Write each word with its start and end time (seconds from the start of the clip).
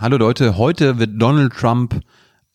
Hallo 0.00 0.16
Leute, 0.16 0.56
heute 0.56 0.98
wird 0.98 1.20
Donald 1.20 1.52
Trump 1.52 2.00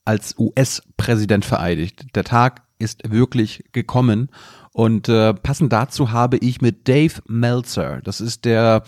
als 0.04 0.34
US-Präsident 0.40 1.45
vereidigt. 1.45 2.07
Der 2.15 2.23
Tag 2.23 2.64
ist 2.79 3.11
wirklich 3.11 3.65
gekommen 3.71 4.29
und 4.73 5.10
äh, 5.10 5.31
passend 5.36 5.71
dazu 5.71 6.12
habe 6.12 6.38
ich 6.38 6.62
mit 6.62 6.88
Dave 6.88 7.21
Meltzer, 7.28 8.02
das 8.02 8.20
ist 8.20 8.46
der 8.46 8.81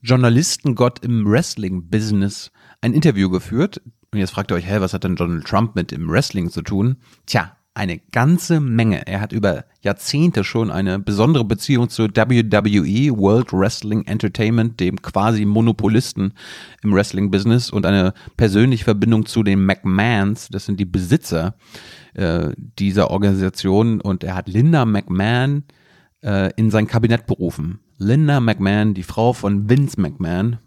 Journalistengott 0.00 1.04
im 1.04 1.30
Wrestling-Business, 1.30 2.50
ein 2.80 2.94
Interview 2.94 3.28
geführt. 3.28 3.82
Und 4.10 4.20
jetzt 4.20 4.30
fragt 4.30 4.52
ihr 4.52 4.54
euch, 4.54 4.66
hä, 4.66 4.80
was 4.80 4.94
hat 4.94 5.04
denn 5.04 5.16
Donald 5.16 5.46
Trump 5.46 5.74
mit 5.74 5.90
dem 5.90 6.08
Wrestling 6.08 6.48
zu 6.48 6.62
tun? 6.62 6.96
Tja, 7.26 7.57
eine 7.78 8.00
ganze 8.10 8.58
Menge. 8.58 9.06
Er 9.06 9.20
hat 9.20 9.32
über 9.32 9.64
Jahrzehnte 9.82 10.42
schon 10.42 10.72
eine 10.72 10.98
besondere 10.98 11.44
Beziehung 11.44 11.88
zu 11.88 12.08
WWE, 12.08 13.16
World 13.16 13.52
Wrestling 13.52 14.04
Entertainment, 14.04 14.80
dem 14.80 15.00
quasi 15.00 15.44
Monopolisten 15.44 16.34
im 16.82 16.92
Wrestling-Business 16.92 17.70
und 17.70 17.86
eine 17.86 18.14
persönliche 18.36 18.82
Verbindung 18.82 19.26
zu 19.26 19.44
den 19.44 19.64
McMahons, 19.64 20.48
das 20.48 20.66
sind 20.66 20.80
die 20.80 20.86
Besitzer 20.86 21.54
äh, 22.14 22.50
dieser 22.56 23.12
Organisation 23.12 24.00
und 24.00 24.24
er 24.24 24.34
hat 24.34 24.48
Linda 24.48 24.84
McMahon 24.84 25.62
äh, 26.24 26.50
in 26.56 26.72
sein 26.72 26.88
Kabinett 26.88 27.26
berufen. 27.28 27.78
Linda 27.96 28.40
McMahon, 28.40 28.94
die 28.94 29.04
Frau 29.04 29.32
von 29.32 29.70
Vince 29.70 30.00
McMahon, 30.00 30.58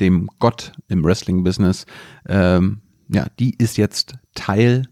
dem 0.00 0.30
Gott 0.38 0.72
im 0.88 1.04
Wrestling-Business, 1.04 1.84
ähm, 2.26 2.80
ja, 3.08 3.26
die 3.38 3.54
ist 3.58 3.76
jetzt 3.76 4.14
Teil 4.34 4.88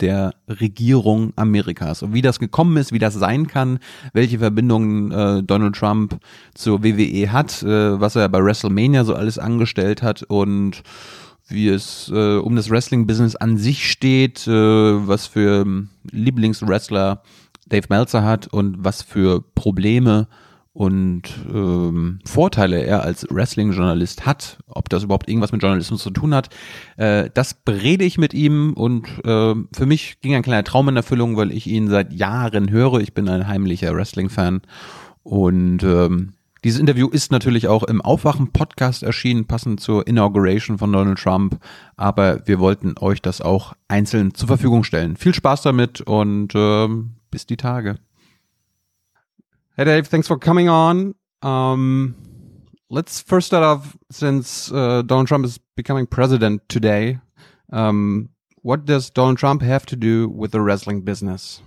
der 0.00 0.34
Regierung 0.48 1.32
Amerikas. 1.36 2.02
Und 2.02 2.14
wie 2.14 2.22
das 2.22 2.38
gekommen 2.38 2.76
ist, 2.76 2.92
wie 2.92 2.98
das 2.98 3.14
sein 3.14 3.46
kann, 3.46 3.78
welche 4.12 4.38
Verbindungen 4.38 5.12
äh, 5.12 5.42
Donald 5.42 5.76
Trump 5.76 6.18
zur 6.54 6.82
WWE 6.82 7.30
hat, 7.32 7.62
äh, 7.62 8.00
was 8.00 8.16
er 8.16 8.28
bei 8.28 8.42
WrestleMania 8.42 9.04
so 9.04 9.14
alles 9.14 9.38
angestellt 9.38 10.02
hat 10.02 10.22
und 10.24 10.82
wie 11.46 11.68
es 11.68 12.10
äh, 12.12 12.36
um 12.36 12.56
das 12.56 12.70
Wrestling-Business 12.70 13.36
an 13.36 13.58
sich 13.58 13.90
steht, 13.90 14.46
äh, 14.46 14.50
was 14.50 15.26
für 15.26 15.66
Lieblingswrestler 16.10 17.22
Dave 17.66 17.86
Meltzer 17.88 18.24
hat 18.24 18.46
und 18.46 18.76
was 18.78 19.02
für 19.02 19.42
Probleme 19.54 20.28
und 20.74 21.22
ähm, 21.48 22.18
Vorteile 22.26 22.84
er 22.84 23.04
als 23.04 23.26
Wrestling-Journalist 23.30 24.26
hat, 24.26 24.58
ob 24.66 24.88
das 24.88 25.04
überhaupt 25.04 25.28
irgendwas 25.28 25.52
mit 25.52 25.62
Journalismus 25.62 26.02
zu 26.02 26.10
tun 26.10 26.34
hat, 26.34 26.50
äh, 26.96 27.30
das 27.32 27.54
berede 27.54 28.04
ich 28.04 28.18
mit 28.18 28.34
ihm 28.34 28.72
und 28.74 29.06
äh, 29.24 29.54
für 29.72 29.86
mich 29.86 30.20
ging 30.20 30.34
ein 30.34 30.42
kleiner 30.42 30.64
Traum 30.64 30.88
in 30.88 30.96
Erfüllung, 30.96 31.36
weil 31.36 31.52
ich 31.52 31.68
ihn 31.68 31.88
seit 31.88 32.12
Jahren 32.12 32.70
höre. 32.70 32.98
Ich 32.98 33.14
bin 33.14 33.28
ein 33.28 33.46
heimlicher 33.46 33.94
Wrestling-Fan 33.94 34.62
und 35.22 35.84
ähm, 35.84 36.32
dieses 36.64 36.80
Interview 36.80 37.08
ist 37.08 37.30
natürlich 37.30 37.68
auch 37.68 37.84
im 37.84 38.00
Aufwachen-Podcast 38.00 39.04
erschienen, 39.04 39.46
passend 39.46 39.80
zur 39.80 40.06
Inauguration 40.08 40.78
von 40.78 40.90
Donald 40.90 41.18
Trump. 41.18 41.58
Aber 41.96 42.40
wir 42.46 42.58
wollten 42.58 42.94
euch 42.98 43.20
das 43.20 43.42
auch 43.42 43.74
einzeln 43.86 44.34
zur 44.34 44.48
Verfügung 44.48 44.82
stellen. 44.82 45.16
Viel 45.16 45.34
Spaß 45.34 45.60
damit 45.60 46.00
und 46.00 46.54
ähm, 46.54 47.16
bis 47.30 47.44
die 47.44 47.58
Tage. 47.58 47.98
Hey 49.76 49.82
Dave, 49.82 50.06
thanks 50.06 50.28
for 50.28 50.38
coming 50.38 50.68
on. 50.68 51.16
Um, 51.42 52.14
let's 52.90 53.20
first 53.20 53.48
start 53.48 53.64
off 53.64 53.96
since 54.08 54.70
uh, 54.70 55.02
Donald 55.02 55.26
Trump 55.26 55.44
is 55.44 55.58
becoming 55.74 56.06
president 56.06 56.62
today. 56.68 57.18
Um, 57.72 58.28
what 58.62 58.84
does 58.84 59.10
Donald 59.10 59.38
Trump 59.38 59.62
have 59.62 59.84
to 59.86 59.96
do 59.96 60.28
with 60.28 60.52
the 60.52 60.60
wrestling 60.60 61.00
business? 61.00 61.60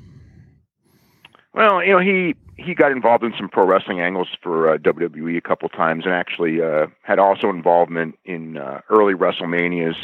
Well, 1.54 1.84
you 1.84 1.92
know, 1.92 2.00
he 2.00 2.34
he 2.56 2.74
got 2.74 2.94
involved 2.94 3.26
in 3.26 3.34
some 3.38 3.50
pro 3.50 3.66
wrestling 3.66 4.00
angles 4.00 4.30
for 4.42 4.74
uh, 4.74 4.78
WWE 4.78 5.36
a 5.36 5.42
couple 5.42 5.68
times, 5.68 6.06
and 6.06 6.14
actually 6.14 6.62
uh, 6.62 6.88
had 7.02 7.20
also 7.20 7.50
involvement 7.50 8.16
in 8.24 8.56
uh, 8.56 8.80
early 8.90 9.16
WrestleManias, 9.16 9.96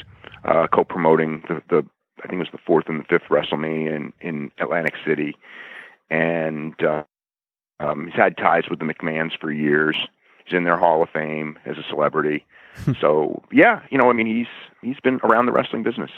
uh, 0.43 0.67
co-promoting 0.67 1.41
the, 1.47 1.61
the 1.69 1.85
I 2.21 2.27
think 2.27 2.33
it 2.33 2.39
was 2.39 2.51
the 2.51 2.59
fourth 2.67 2.89
and 2.89 2.99
the 2.99 3.05
fifth 3.05 3.29
WrestleMania 3.29 3.95
in, 3.95 4.13
in 4.19 4.51
Atlantic 4.59 4.95
City, 5.05 5.37
and 6.09 6.73
uh, 6.83 7.03
um, 7.83 8.07
he's 8.07 8.15
had 8.15 8.37
ties 8.37 8.69
with 8.69 8.79
the 8.79 8.85
McMahons 8.85 9.37
for 9.39 9.51
years. 9.51 9.97
He's 10.45 10.55
in 10.55 10.63
their 10.63 10.77
Hall 10.77 11.03
of 11.03 11.09
Fame 11.09 11.57
as 11.65 11.77
a 11.77 11.83
celebrity. 11.83 12.45
so 12.99 13.43
yeah, 13.51 13.81
you 13.89 13.97
know, 13.97 14.09
I 14.09 14.13
mean, 14.13 14.27
he's 14.27 14.47
he's 14.81 14.99
been 14.99 15.19
around 15.23 15.45
the 15.45 15.51
wrestling 15.51 15.83
business. 15.83 16.11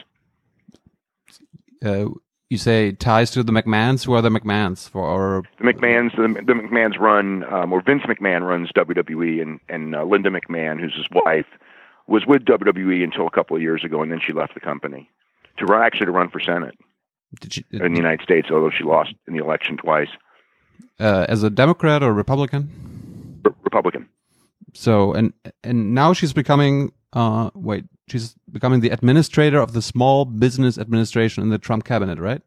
Uh, 1.83 2.05
you 2.49 2.57
say 2.57 2.91
ties 2.91 3.31
to 3.31 3.43
the 3.43 3.51
McMahons. 3.51 4.05
Who 4.05 4.13
are 4.13 4.21
the 4.21 4.29
McMahons 4.29 4.89
for 4.89 5.03
our? 5.07 5.43
The 5.59 5.65
McMahons, 5.65 6.15
the, 6.15 6.41
the 6.41 6.53
McMahons 6.53 6.99
run, 6.99 7.43
um, 7.51 7.73
or 7.73 7.81
Vince 7.81 8.03
McMahon 8.03 8.47
runs 8.47 8.71
WWE, 8.71 9.41
and 9.41 9.59
and 9.67 9.95
uh, 9.95 10.03
Linda 10.03 10.29
McMahon, 10.29 10.79
who's 10.79 10.95
his 10.95 11.07
wife, 11.11 11.47
was 12.07 12.25
with 12.25 12.45
WWE 12.45 13.03
until 13.03 13.27
a 13.27 13.31
couple 13.31 13.55
of 13.55 13.61
years 13.61 13.83
ago, 13.83 14.01
and 14.01 14.11
then 14.11 14.21
she 14.25 14.33
left 14.33 14.53
the 14.53 14.59
company 14.59 15.09
to 15.57 15.65
run 15.65 15.83
actually 15.83 16.05
to 16.05 16.11
run 16.11 16.29
for 16.29 16.39
Senate 16.39 16.77
did 17.39 17.57
you, 17.57 17.63
in 17.71 17.93
the 17.93 17.97
United 17.97 18.21
States, 18.21 18.49
although 18.51 18.69
she 18.69 18.83
lost 18.83 19.13
in 19.27 19.35
the 19.35 19.43
election 19.43 19.77
twice 19.77 20.09
uh, 20.99 21.25
as 21.29 21.43
a 21.43 21.49
Democrat 21.49 22.03
or 22.03 22.13
Republican? 22.13 23.41
R- 23.45 23.55
Republican. 23.63 24.07
So 24.73 25.13
and 25.13 25.33
and 25.63 25.93
now 25.93 26.13
she's 26.13 26.33
becoming 26.33 26.91
uh, 27.13 27.49
wait 27.53 27.85
she's 28.07 28.35
becoming 28.51 28.81
the 28.81 28.89
administrator 28.89 29.59
of 29.59 29.73
the 29.73 29.81
Small 29.81 30.25
Business 30.25 30.77
Administration 30.77 31.43
in 31.43 31.49
the 31.49 31.57
Trump 31.57 31.83
cabinet, 31.83 32.19
right? 32.19 32.41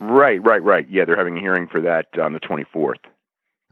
Right, 0.00 0.42
right, 0.42 0.62
right. 0.62 0.86
Yeah, 0.88 1.04
they're 1.04 1.16
having 1.16 1.36
a 1.38 1.40
hearing 1.40 1.66
for 1.66 1.80
that 1.80 2.06
on 2.20 2.32
the 2.32 2.40
twenty 2.40 2.64
fourth. 2.72 3.00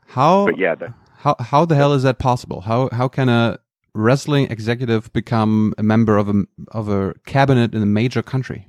How? 0.06 0.46
But 0.46 0.58
yeah, 0.58 0.74
the, 0.74 0.94
how 1.18 1.36
how 1.38 1.64
the 1.64 1.74
hell 1.74 1.92
is 1.92 2.02
that 2.02 2.18
possible? 2.18 2.62
How 2.62 2.88
how 2.92 3.08
can 3.08 3.28
a 3.28 3.58
wrestling 3.94 4.50
executive 4.50 5.12
become 5.12 5.74
a 5.78 5.82
member 5.82 6.16
of 6.16 6.28
a 6.28 6.44
of 6.68 6.88
a 6.88 7.14
cabinet 7.26 7.74
in 7.74 7.82
a 7.82 7.86
major 7.86 8.22
country? 8.22 8.68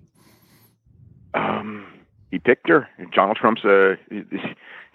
Um, 1.33 1.85
he 2.31 2.39
picked 2.39 2.69
her. 2.69 2.87
Donald 3.13 3.37
Trump's 3.37 3.63
a 3.63 3.95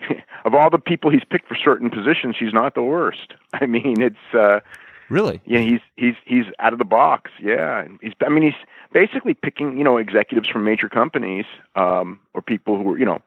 of 0.44 0.54
all 0.54 0.70
the 0.70 0.78
people 0.78 1.10
he's 1.10 1.24
picked 1.28 1.48
for 1.48 1.56
certain 1.56 1.90
positions, 1.90 2.36
he's 2.38 2.52
not 2.52 2.74
the 2.74 2.82
worst. 2.82 3.34
I 3.52 3.66
mean, 3.66 4.00
it's 4.00 4.34
uh, 4.34 4.60
really 5.08 5.40
yeah. 5.44 5.60
He's 5.60 5.80
he's 5.96 6.14
he's 6.24 6.44
out 6.58 6.72
of 6.72 6.78
the 6.78 6.84
box. 6.84 7.30
Yeah, 7.42 7.86
he's. 8.00 8.12
I 8.24 8.28
mean, 8.28 8.42
he's 8.42 8.66
basically 8.92 9.34
picking 9.34 9.76
you 9.78 9.84
know 9.84 9.96
executives 9.96 10.48
from 10.48 10.64
major 10.64 10.88
companies 10.88 11.46
um, 11.74 12.20
or 12.34 12.42
people 12.42 12.76
who 12.76 12.92
are 12.92 12.98
you 12.98 13.06
know. 13.06 13.20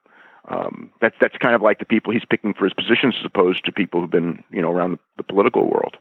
Um, 0.50 0.92
that's 1.00 1.16
that's 1.22 1.38
kind 1.38 1.54
of 1.54 1.62
like 1.62 1.78
the 1.78 1.86
people 1.86 2.12
he's 2.12 2.26
picking 2.28 2.56
for 2.56 2.66
his 2.66 2.74
positions, 2.74 3.16
as 3.20 3.26
opposed 3.26 3.64
to 3.66 3.72
people 3.72 4.02
who've 4.02 4.10
been 4.10 4.44
you 4.52 4.62
know 4.62 4.72
around 4.72 4.94
the, 4.94 5.00
the 5.18 5.24
political 5.24 5.70
world. 5.70 5.98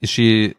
Is 0.00 0.08
she 0.08 0.54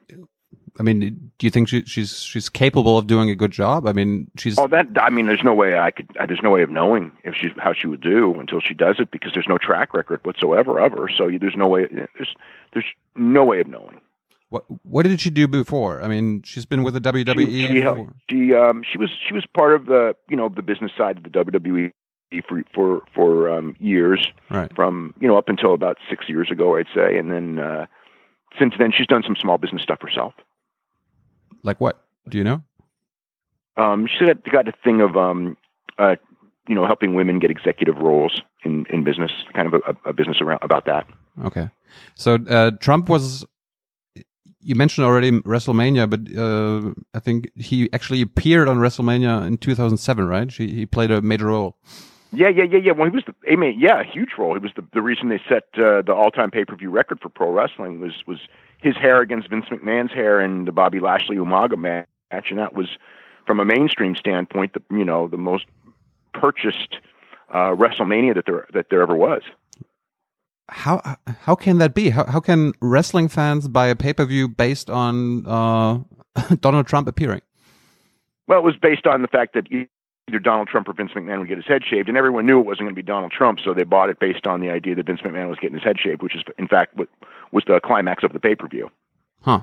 I 0.77 0.83
mean, 0.83 1.31
do 1.37 1.45
you 1.45 1.51
think 1.51 1.69
she, 1.69 1.83
she's 1.85 2.19
she's 2.19 2.49
capable 2.49 2.97
of 2.97 3.07
doing 3.07 3.29
a 3.29 3.35
good 3.35 3.51
job? 3.51 3.87
I 3.87 3.93
mean, 3.93 4.29
she's. 4.37 4.59
Oh, 4.59 4.67
that 4.67 4.87
I 4.99 5.09
mean, 5.09 5.27
there's 5.27 5.43
no 5.43 5.53
way 5.53 5.77
I 5.79 5.91
could. 5.91 6.09
There's 6.27 6.41
no 6.43 6.49
way 6.51 6.63
of 6.63 6.69
knowing 6.69 7.11
if 7.23 7.33
she 7.33 7.49
how 7.57 7.73
she 7.73 7.87
would 7.87 8.01
do 8.01 8.37
until 8.39 8.59
she 8.59 8.73
does 8.73 8.97
it 8.99 9.09
because 9.11 9.31
there's 9.33 9.47
no 9.47 9.57
track 9.57 9.93
record 9.93 10.19
whatsoever 10.23 10.79
of 10.79 10.91
her. 10.91 11.09
So 11.09 11.29
there's 11.39 11.55
no 11.55 11.67
way. 11.67 11.87
There's 11.89 12.35
there's 12.73 12.85
no 13.15 13.45
way 13.45 13.61
of 13.61 13.67
knowing. 13.67 14.01
What 14.49 14.65
what 14.83 15.03
did 15.03 15.21
she 15.21 15.29
do 15.29 15.47
before? 15.47 16.01
I 16.01 16.09
mean, 16.09 16.41
she's 16.43 16.65
been 16.65 16.83
with 16.83 16.93
the 16.93 17.01
WWE. 17.01 17.35
She 17.37 17.67
she, 17.67 18.47
she, 18.47 18.53
um 18.53 18.83
she 18.89 18.97
was 18.97 19.09
she 19.27 19.33
was 19.33 19.45
part 19.53 19.75
of 19.75 19.85
the 19.85 20.13
you 20.29 20.35
know 20.35 20.49
the 20.49 20.61
business 20.61 20.91
side 20.97 21.17
of 21.17 21.23
the 21.23 21.29
WWE 21.29 21.91
for 22.47 22.63
for 22.73 23.01
for 23.13 23.49
um, 23.49 23.75
years. 23.79 24.27
Right. 24.49 24.73
From 24.75 25.13
you 25.19 25.27
know 25.27 25.37
up 25.37 25.47
until 25.47 25.73
about 25.73 25.97
six 26.09 26.27
years 26.27 26.51
ago, 26.51 26.75
I'd 26.75 26.87
say, 26.93 27.17
and 27.17 27.31
then 27.31 27.59
uh, 27.59 27.85
since 28.59 28.73
then 28.77 28.91
she's 28.95 29.07
done 29.07 29.23
some 29.25 29.35
small 29.39 29.57
business 29.57 29.81
stuff 29.81 30.01
herself. 30.01 30.33
Like 31.65 31.81
what? 31.81 32.01
Do 32.29 32.37
you 32.37 32.43
know? 32.43 32.63
Um, 33.77 34.07
she 34.07 34.25
got, 34.25 34.43
got 34.49 34.67
a 34.67 34.73
thing 34.83 35.01
of, 35.01 35.17
um, 35.17 35.57
uh, 35.97 36.15
you 36.67 36.75
know, 36.75 36.85
helping 36.85 37.13
women 37.13 37.39
get 37.39 37.51
executive 37.51 37.97
roles 37.97 38.41
in, 38.63 38.85
in 38.89 39.03
business, 39.03 39.31
kind 39.53 39.67
of 39.67 39.81
a, 39.85 40.09
a 40.09 40.13
business 40.13 40.37
around 40.41 40.59
about 40.61 40.85
that. 40.85 41.05
Okay. 41.43 41.69
So 42.15 42.35
uh, 42.49 42.71
Trump 42.79 43.09
was, 43.09 43.45
you 44.61 44.75
mentioned 44.75 45.05
already 45.05 45.31
WrestleMania, 45.31 46.09
but 46.09 46.21
uh, 46.37 46.93
I 47.13 47.19
think 47.19 47.51
he 47.55 47.89
actually 47.91 48.21
appeared 48.21 48.67
on 48.67 48.77
WrestleMania 48.77 49.45
in 49.45 49.57
2007, 49.57 50.25
right? 50.25 50.51
He, 50.51 50.73
he 50.73 50.85
played 50.85 51.11
a 51.11 51.21
major 51.21 51.47
role. 51.47 51.77
Yeah, 52.35 52.49
yeah, 52.49 52.63
yeah, 52.63 52.79
yeah. 52.79 52.91
Well, 52.91 53.09
he 53.09 53.15
was 53.15 53.23
the, 53.25 53.33
I 53.51 53.55
mean, 53.55 53.79
yeah, 53.79 54.01
a 54.01 54.03
huge 54.03 54.31
role. 54.37 54.53
He 54.53 54.59
was 54.59 54.71
the, 54.75 54.83
the 54.93 55.01
reason 55.01 55.29
they 55.29 55.41
set 55.49 55.63
uh, 55.77 56.01
the 56.01 56.13
all-time 56.13 56.51
pay-per-view 56.51 56.89
record 56.89 57.19
for 57.21 57.29
pro 57.29 57.51
wrestling 57.51 57.99
was 57.99 58.13
was 58.27 58.39
his 58.81 58.95
hair 58.95 59.21
against 59.21 59.49
Vince 59.49 59.65
McMahon's 59.71 60.11
hair 60.11 60.41
in 60.41 60.65
the 60.65 60.71
Bobby 60.71 60.99
Lashley 60.99 61.37
Umaga 61.37 61.77
match, 61.77 62.49
and 62.49 62.59
that 62.59 62.73
was, 62.73 62.87
from 63.47 63.59
a 63.59 63.65
mainstream 63.65 64.15
standpoint, 64.15 64.73
the 64.73 64.81
you 64.95 65.05
know 65.05 65.27
the 65.27 65.37
most 65.37 65.65
purchased 66.33 66.97
uh, 67.49 67.71
WrestleMania 67.71 68.35
that 68.35 68.45
there 68.45 68.67
that 68.73 68.87
there 68.89 69.01
ever 69.01 69.15
was. 69.15 69.41
How 70.67 71.17
how 71.25 71.55
can 71.55 71.77
that 71.77 71.93
be? 71.93 72.09
How 72.09 72.25
how 72.25 72.39
can 72.39 72.73
wrestling 72.81 73.27
fans 73.27 73.67
buy 73.67 73.87
a 73.87 73.95
pay 73.95 74.13
per 74.13 74.25
view 74.25 74.47
based 74.47 74.89
on 74.89 75.45
uh, 75.45 75.99
Donald 76.59 76.87
Trump 76.87 77.07
appearing? 77.07 77.41
Well, 78.47 78.59
it 78.59 78.63
was 78.63 78.75
based 78.75 79.07
on 79.07 79.21
the 79.21 79.27
fact 79.27 79.53
that 79.53 79.67
either 80.27 80.39
Donald 80.39 80.67
Trump 80.67 80.87
or 80.87 80.93
Vince 80.93 81.11
McMahon 81.15 81.39
would 81.39 81.47
get 81.47 81.57
his 81.57 81.67
head 81.67 81.83
shaved, 81.87 82.09
and 82.09 82.17
everyone 82.17 82.45
knew 82.45 82.59
it 82.59 82.65
wasn't 82.65 82.81
going 82.81 82.95
to 82.95 83.01
be 83.01 83.03
Donald 83.03 83.31
Trump, 83.31 83.59
so 83.63 83.73
they 83.73 83.83
bought 83.83 84.09
it 84.09 84.19
based 84.19 84.47
on 84.47 84.59
the 84.59 84.69
idea 84.69 84.95
that 84.95 85.05
Vince 85.05 85.21
McMahon 85.21 85.49
was 85.49 85.59
getting 85.59 85.75
his 85.75 85.83
head 85.83 85.97
shaved, 85.99 86.23
which 86.23 86.35
is 86.35 86.43
in 86.57 86.67
fact 86.67 86.95
what 86.95 87.07
was 87.51 87.63
the 87.67 87.79
climax 87.83 88.23
of 88.23 88.33
the 88.33 88.39
pay 88.39 88.55
per 88.55 88.67
view. 88.67 88.89
Huh. 89.41 89.61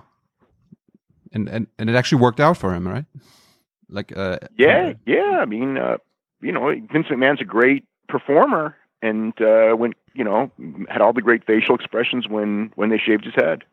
and 1.33 1.49
and 1.49 1.67
and 1.79 1.91
it 1.91 1.97
actually 1.97 2.21
worked 2.21 2.41
out 2.41 2.57
for 2.57 2.75
him, 2.75 2.87
right? 2.87 3.05
Like, 3.89 4.17
uh, 4.17 4.39
yeah, 4.57 4.95
yeah. 5.07 5.39
I 5.43 5.45
mean, 5.45 5.77
uh, 5.77 5.99
you 6.41 6.53
know, 6.53 6.71
Vince 6.93 7.09
McMahon's 7.09 7.41
a 7.41 7.45
great 7.45 7.85
performer, 8.09 8.77
and 9.03 9.35
uh, 9.41 9.73
when 9.73 9.93
you 10.15 10.25
know 10.25 10.51
had 10.89 11.01
all 11.01 11.13
the 11.13 11.23
great 11.23 11.45
facial 11.45 11.75
expressions 11.75 12.29
when 12.29 12.73
when 12.77 12.91
they 12.91 12.99
shaved 12.99 13.25
his 13.25 13.35
head. 13.35 13.65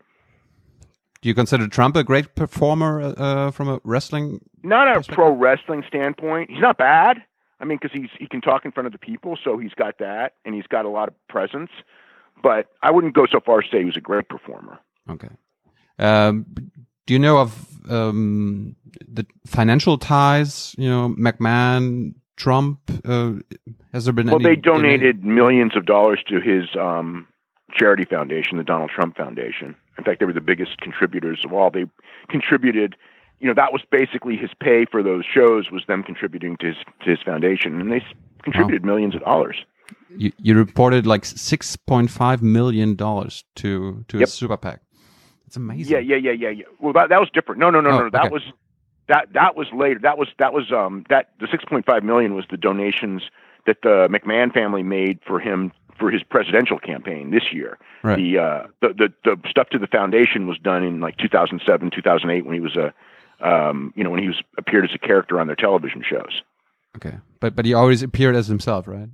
Do 1.22 1.28
you 1.28 1.36
consider 1.36 1.68
Trump 1.68 1.96
a 1.98 2.04
great 2.04 2.36
performer 2.36 3.14
uh, 3.18 3.52
from 3.52 3.68
a 3.68 3.82
wrestling? 3.84 4.40
Not 4.64 4.88
a 4.88 5.14
pro 5.14 5.36
wrestling 5.36 5.84
standpoint. 5.88 6.50
He's 6.50 6.62
not 6.62 6.78
bad. 6.78 7.18
I 7.60 7.66
mean, 7.66 7.78
because 7.82 7.94
he's 7.94 8.10
he 8.18 8.28
can 8.28 8.40
talk 8.40 8.64
in 8.64 8.72
front 8.72 8.88
of 8.88 8.94
the 8.94 9.00
people, 9.00 9.38
so 9.44 9.58
he's 9.58 9.74
got 9.74 9.98
that, 10.00 10.34
and 10.46 10.56
he's 10.56 10.68
got 10.68 10.86
a 10.86 10.90
lot 10.90 11.10
of 11.10 11.28
presence. 11.28 11.72
But 12.42 12.68
I 12.82 12.92
wouldn't 12.92 13.16
go 13.16 13.26
so 13.30 13.42
far 13.46 13.60
as 13.60 13.66
to 13.66 13.72
say 13.72 13.80
he 13.80 13.86
was 13.86 13.98
a 13.98 14.02
great 14.02 14.30
performer. 14.30 14.80
Okay. 15.10 15.28
Um, 15.98 16.46
do 17.06 17.14
you 17.14 17.20
know 17.20 17.40
of 17.40 17.68
um, 17.90 18.78
the 19.06 19.26
financial 19.46 19.98
ties? 19.98 20.74
You 20.78 20.90
know, 20.90 21.10
McMahon, 21.10 22.14
Trump. 22.38 22.80
Uh, 23.04 23.34
has 23.92 24.06
there 24.06 24.14
been? 24.14 24.30
Any 24.30 24.38
Well, 24.38 24.44
they 24.44 24.56
donated 24.56 25.26
millions 25.26 25.76
of 25.76 25.86
dollars 25.86 26.24
to 26.30 26.40
his 26.40 26.64
um, 26.80 27.28
charity 27.74 28.06
foundation, 28.06 28.58
the 28.58 28.64
Donald 28.64 28.92
Trump 28.94 29.18
Foundation. 29.18 29.76
In 29.98 30.04
fact, 30.04 30.20
they 30.20 30.26
were 30.26 30.34
the 30.34 30.42
biggest 30.42 30.78
contributors 30.78 31.42
of 31.44 31.54
all. 31.54 31.70
They 31.72 31.86
contributed 32.30 32.96
you 33.40 33.48
know 33.48 33.54
that 33.54 33.72
was 33.72 33.82
basically 33.90 34.36
his 34.36 34.52
pay 34.60 34.86
for 34.86 35.02
those 35.02 35.24
shows 35.26 35.72
was 35.72 35.84
them 35.88 36.04
contributing 36.04 36.58
to 36.58 36.68
his 36.68 36.76
to 37.04 37.10
his 37.10 37.20
foundation, 37.24 37.80
and 37.80 37.92
they 37.92 38.04
contributed 38.44 38.84
wow. 38.84 38.94
millions 38.94 39.16
of 39.16 39.22
dollars. 39.22 39.58
You, 40.16 40.32
you 40.38 40.56
reported 40.56 41.08
like 41.08 41.26
six 41.26 41.76
point 41.76 42.12
five 42.12 42.42
million 42.42 42.96
dollars 42.96 43.44
to 43.56 44.04
to 44.08 44.18
yep. 44.18 44.28
his 44.28 44.34
super 44.34 44.58
PAC. 44.58 44.82
It's 45.48 45.56
amazing. 45.56 45.92
Yeah, 45.92 46.00
yeah, 46.00 46.18
yeah, 46.18 46.32
yeah, 46.32 46.50
yeah. 46.50 46.66
Well, 46.80 46.94
that 46.94 47.10
that 47.10 47.20
was 47.20 47.30
different. 47.34 47.60
No, 47.60 47.70
no, 47.70 47.82
no, 47.82 47.92
oh, 47.92 48.00
no. 48.04 48.10
That 48.10 48.26
okay. 48.26 48.34
was 48.34 48.44
that 49.08 49.34
that 49.34 49.56
was 49.56 49.68
later. 49.74 50.00
That 50.02 50.18
was 50.18 50.28
that 50.38 50.54
was 50.54 50.72
um 50.72 51.06
that 51.10 51.30
the 51.40 51.48
six 51.50 51.64
point 51.66 51.86
five 51.86 52.04
million 52.04 52.36
was 52.36 52.46
the 52.52 52.58
donations 52.58 53.24
that 53.66 53.78
the 53.84 54.08
McMahon 54.10 54.54
family 54.54 54.84
made 54.84 55.20
for 55.26 55.40
him 55.40 55.72
for 56.00 56.10
his 56.10 56.24
presidential 56.24 56.80
campaign 56.80 57.32
this 57.32 57.52
year. 57.52 57.78
Right. 58.04 58.18
The, 58.18 58.38
uh, 58.38 58.68
the 58.82 58.94
the 58.94 59.36
the 59.36 59.50
stuff 59.50 59.70
to 59.70 59.80
the 59.80 59.88
foundation 59.88 60.48
was 60.48 60.58
done 60.58 60.84
in 60.84 61.00
like 61.00 61.18
2007, 61.18 61.92
2008 61.94 62.46
when 62.46 62.54
he 62.54 62.62
was 62.62 62.76
a 62.76 62.94
um, 63.42 63.94
you 63.96 64.04
know, 64.04 64.10
when 64.10 64.22
he 64.22 64.28
was 64.28 64.42
appeared 64.58 64.86
as 64.86 64.92
a 64.94 64.98
character 64.98 65.40
on 65.40 65.48
their 65.48 65.56
television 65.56 66.04
shows. 66.08 66.42
Okay, 66.98 67.18
but 67.40 67.56
but 67.56 67.66
he 67.66 67.74
always 67.74 68.02
appeared 68.02 68.36
as 68.36 68.48
himself, 68.48 68.88
right? 68.88 69.10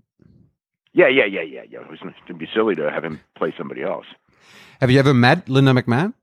Yeah, 0.93 1.09
yeah, 1.09 1.25
yeah, 1.25 1.41
yeah, 1.41 1.63
yeah. 1.69 1.81
It 1.81 1.89
was 1.89 1.99
to 2.27 2.33
be 2.33 2.47
silly 2.53 2.75
to 2.75 2.89
have 2.89 3.03
him 3.03 3.19
play 3.38 3.53
somebody 3.57 3.83
else. 3.83 4.05
Have 4.79 4.89
you 4.89 4.99
ever 4.99 5.13
met 5.13 5.49
Linda 5.49 5.73
McMahon? 5.73 6.13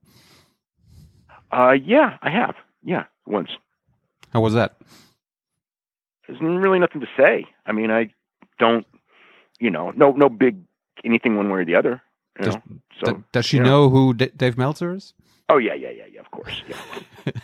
Uh, 1.51 1.73
yeah, 1.73 2.17
I 2.21 2.31
have. 2.31 2.55
Yeah, 2.83 3.05
once. 3.27 3.49
How 4.31 4.41
was 4.41 4.55
that? 4.55 4.77
There's 6.27 6.41
really 6.41 6.79
nothing 6.79 7.01
to 7.01 7.07
say. 7.15 7.45
I 7.65 7.71
mean, 7.71 7.91
I 7.91 8.11
don't, 8.57 8.85
you 9.63 9.71
know, 9.71 9.91
no, 9.95 10.11
no 10.11 10.29
big 10.29 10.57
anything 11.05 11.37
one 11.37 11.49
way 11.49 11.61
or 11.61 11.65
the 11.65 11.75
other. 11.75 12.01
does, 12.41 12.57
so, 13.03 13.23
does 13.31 13.45
she 13.45 13.59
know, 13.59 13.65
know 13.65 13.89
who 13.89 14.13
D 14.13 14.29
Dave 14.35 14.57
Meltzer 14.57 14.93
is? 14.93 15.13
Oh 15.49 15.57
yeah, 15.57 15.73
yeah, 15.73 15.89
yeah, 15.89 16.05
yeah. 16.13 16.19
Of 16.19 16.31
course. 16.31 16.61
Yeah. 16.67 17.31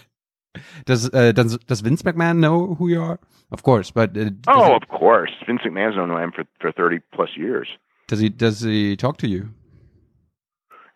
Does 0.85 1.09
uh, 1.13 1.31
does 1.31 1.57
does 1.59 1.79
Vince 1.81 2.01
McMahon 2.01 2.39
know 2.39 2.73
who 2.75 2.89
you 2.89 3.01
are? 3.01 3.19
Of 3.51 3.63
course, 3.63 3.91
but 3.91 4.17
uh, 4.17 4.31
oh, 4.47 4.75
it, 4.75 4.83
of 4.83 4.89
course, 4.89 5.31
Vince 5.45 5.61
McMahon's 5.63 5.95
known 5.95 6.09
who 6.09 6.15
I 6.15 6.23
am 6.23 6.31
for 6.31 6.43
for 6.59 6.71
thirty 6.71 6.99
plus 7.13 7.29
years. 7.37 7.67
Does 8.07 8.19
he 8.19 8.29
does 8.29 8.61
he 8.61 8.97
talk 8.97 9.17
to 9.17 9.27
you? 9.27 9.49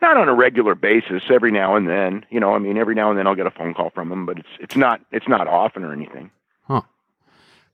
Not 0.01 0.17
on 0.17 0.27
a 0.27 0.33
regular 0.33 0.75
basis. 0.75 1.23
Every 1.29 1.51
now 1.51 1.75
and 1.75 1.87
then, 1.87 2.25
you 2.29 2.39
know. 2.39 2.55
I 2.55 2.59
mean, 2.59 2.77
every 2.77 2.95
now 2.95 3.09
and 3.09 3.17
then 3.17 3.27
I'll 3.27 3.35
get 3.35 3.45
a 3.45 3.51
phone 3.51 3.73
call 3.73 3.91
from 3.91 4.11
him, 4.11 4.25
but 4.25 4.39
it's 4.39 4.49
it's 4.59 4.75
not 4.75 5.01
it's 5.11 5.27
not 5.27 5.47
often 5.47 5.83
or 5.83 5.93
anything. 5.93 6.31
Huh. 6.63 6.81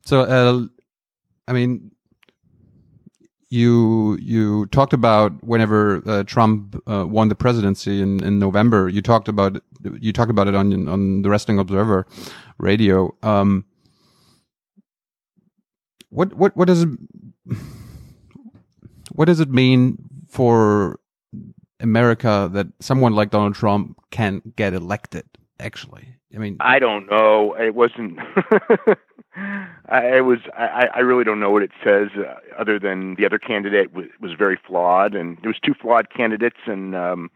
So, 0.06 0.22
uh, 0.22 0.66
I 1.48 1.54
mean, 1.54 1.92
you 3.50 4.18
you 4.22 4.68
talked 4.68 4.94
about 4.94 5.44
whenever 5.44 6.04
uh, 6.08 6.24
Trump 6.24 6.82
uh, 6.88 7.06
won 7.08 7.30
the 7.30 7.36
presidency 7.36 8.02
in, 8.02 8.24
in 8.24 8.38
November. 8.38 8.88
You 8.90 9.02
talked 9.02 9.28
about 9.28 9.62
you 10.00 10.14
talked 10.14 10.32
about 10.32 10.48
it 10.48 10.56
on 10.56 10.88
on 10.88 11.22
the 11.24 11.30
Wrestling 11.30 11.58
Observer 11.58 12.06
radio. 12.60 13.16
Um, 13.24 13.66
what 16.10 16.34
what 16.34 16.56
what 16.56 16.68
does 16.68 16.84
it 16.84 16.90
what 19.12 19.26
does 19.26 19.40
it 19.40 19.50
mean 19.50 19.98
for 20.28 21.00
America 21.80 22.50
that 22.54 22.68
someone 22.80 23.14
like 23.14 23.32
Donald 23.32 23.56
Trump 23.56 23.98
can 24.12 24.42
get 24.56 24.74
elected? 24.74 25.26
Actually, 25.60 26.19
I 26.34 26.38
mean, 26.38 26.58
I 26.60 26.80
don't 26.80 27.10
know. 27.10 27.56
It 27.56 27.74
wasn't. 27.74 28.20
I 29.90 30.22
was 30.22 30.40
I, 30.58 30.88
I 30.96 31.00
really 31.00 31.24
don't 31.24 31.40
know 31.40 31.52
what 31.52 31.64
it 31.64 31.72
says 31.84 32.10
uh, 32.18 32.36
other 32.60 32.80
than 32.80 33.16
the 33.16 33.26
other 33.26 33.40
candidate 33.40 33.94
was, 33.94 34.06
was 34.20 34.32
very 34.38 34.60
flawed 34.68 35.16
and 35.16 35.38
there 35.42 35.50
was 35.50 35.60
two 35.64 35.74
flawed 35.74 36.10
candidates 36.10 36.58
and 36.66 36.96
um 36.96 37.30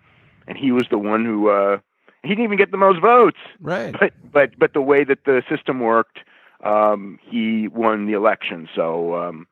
and 0.47 0.57
he 0.57 0.71
was 0.71 0.83
the 0.89 0.97
one 0.97 1.23
who 1.23 1.49
uh 1.49 1.77
he 2.23 2.29
didn't 2.29 2.43
even 2.43 2.57
get 2.57 2.71
the 2.71 2.77
most 2.77 2.99
votes 2.99 3.37
right 3.61 3.95
but 3.97 4.13
but 4.31 4.57
but 4.57 4.73
the 4.73 4.81
way 4.81 5.03
that 5.03 5.19
the 5.25 5.43
system 5.49 5.79
worked 5.79 6.19
um 6.63 7.19
he 7.23 7.67
won 7.67 8.05
the 8.07 8.13
election 8.13 8.67
so 8.75 9.15
um 9.15 9.47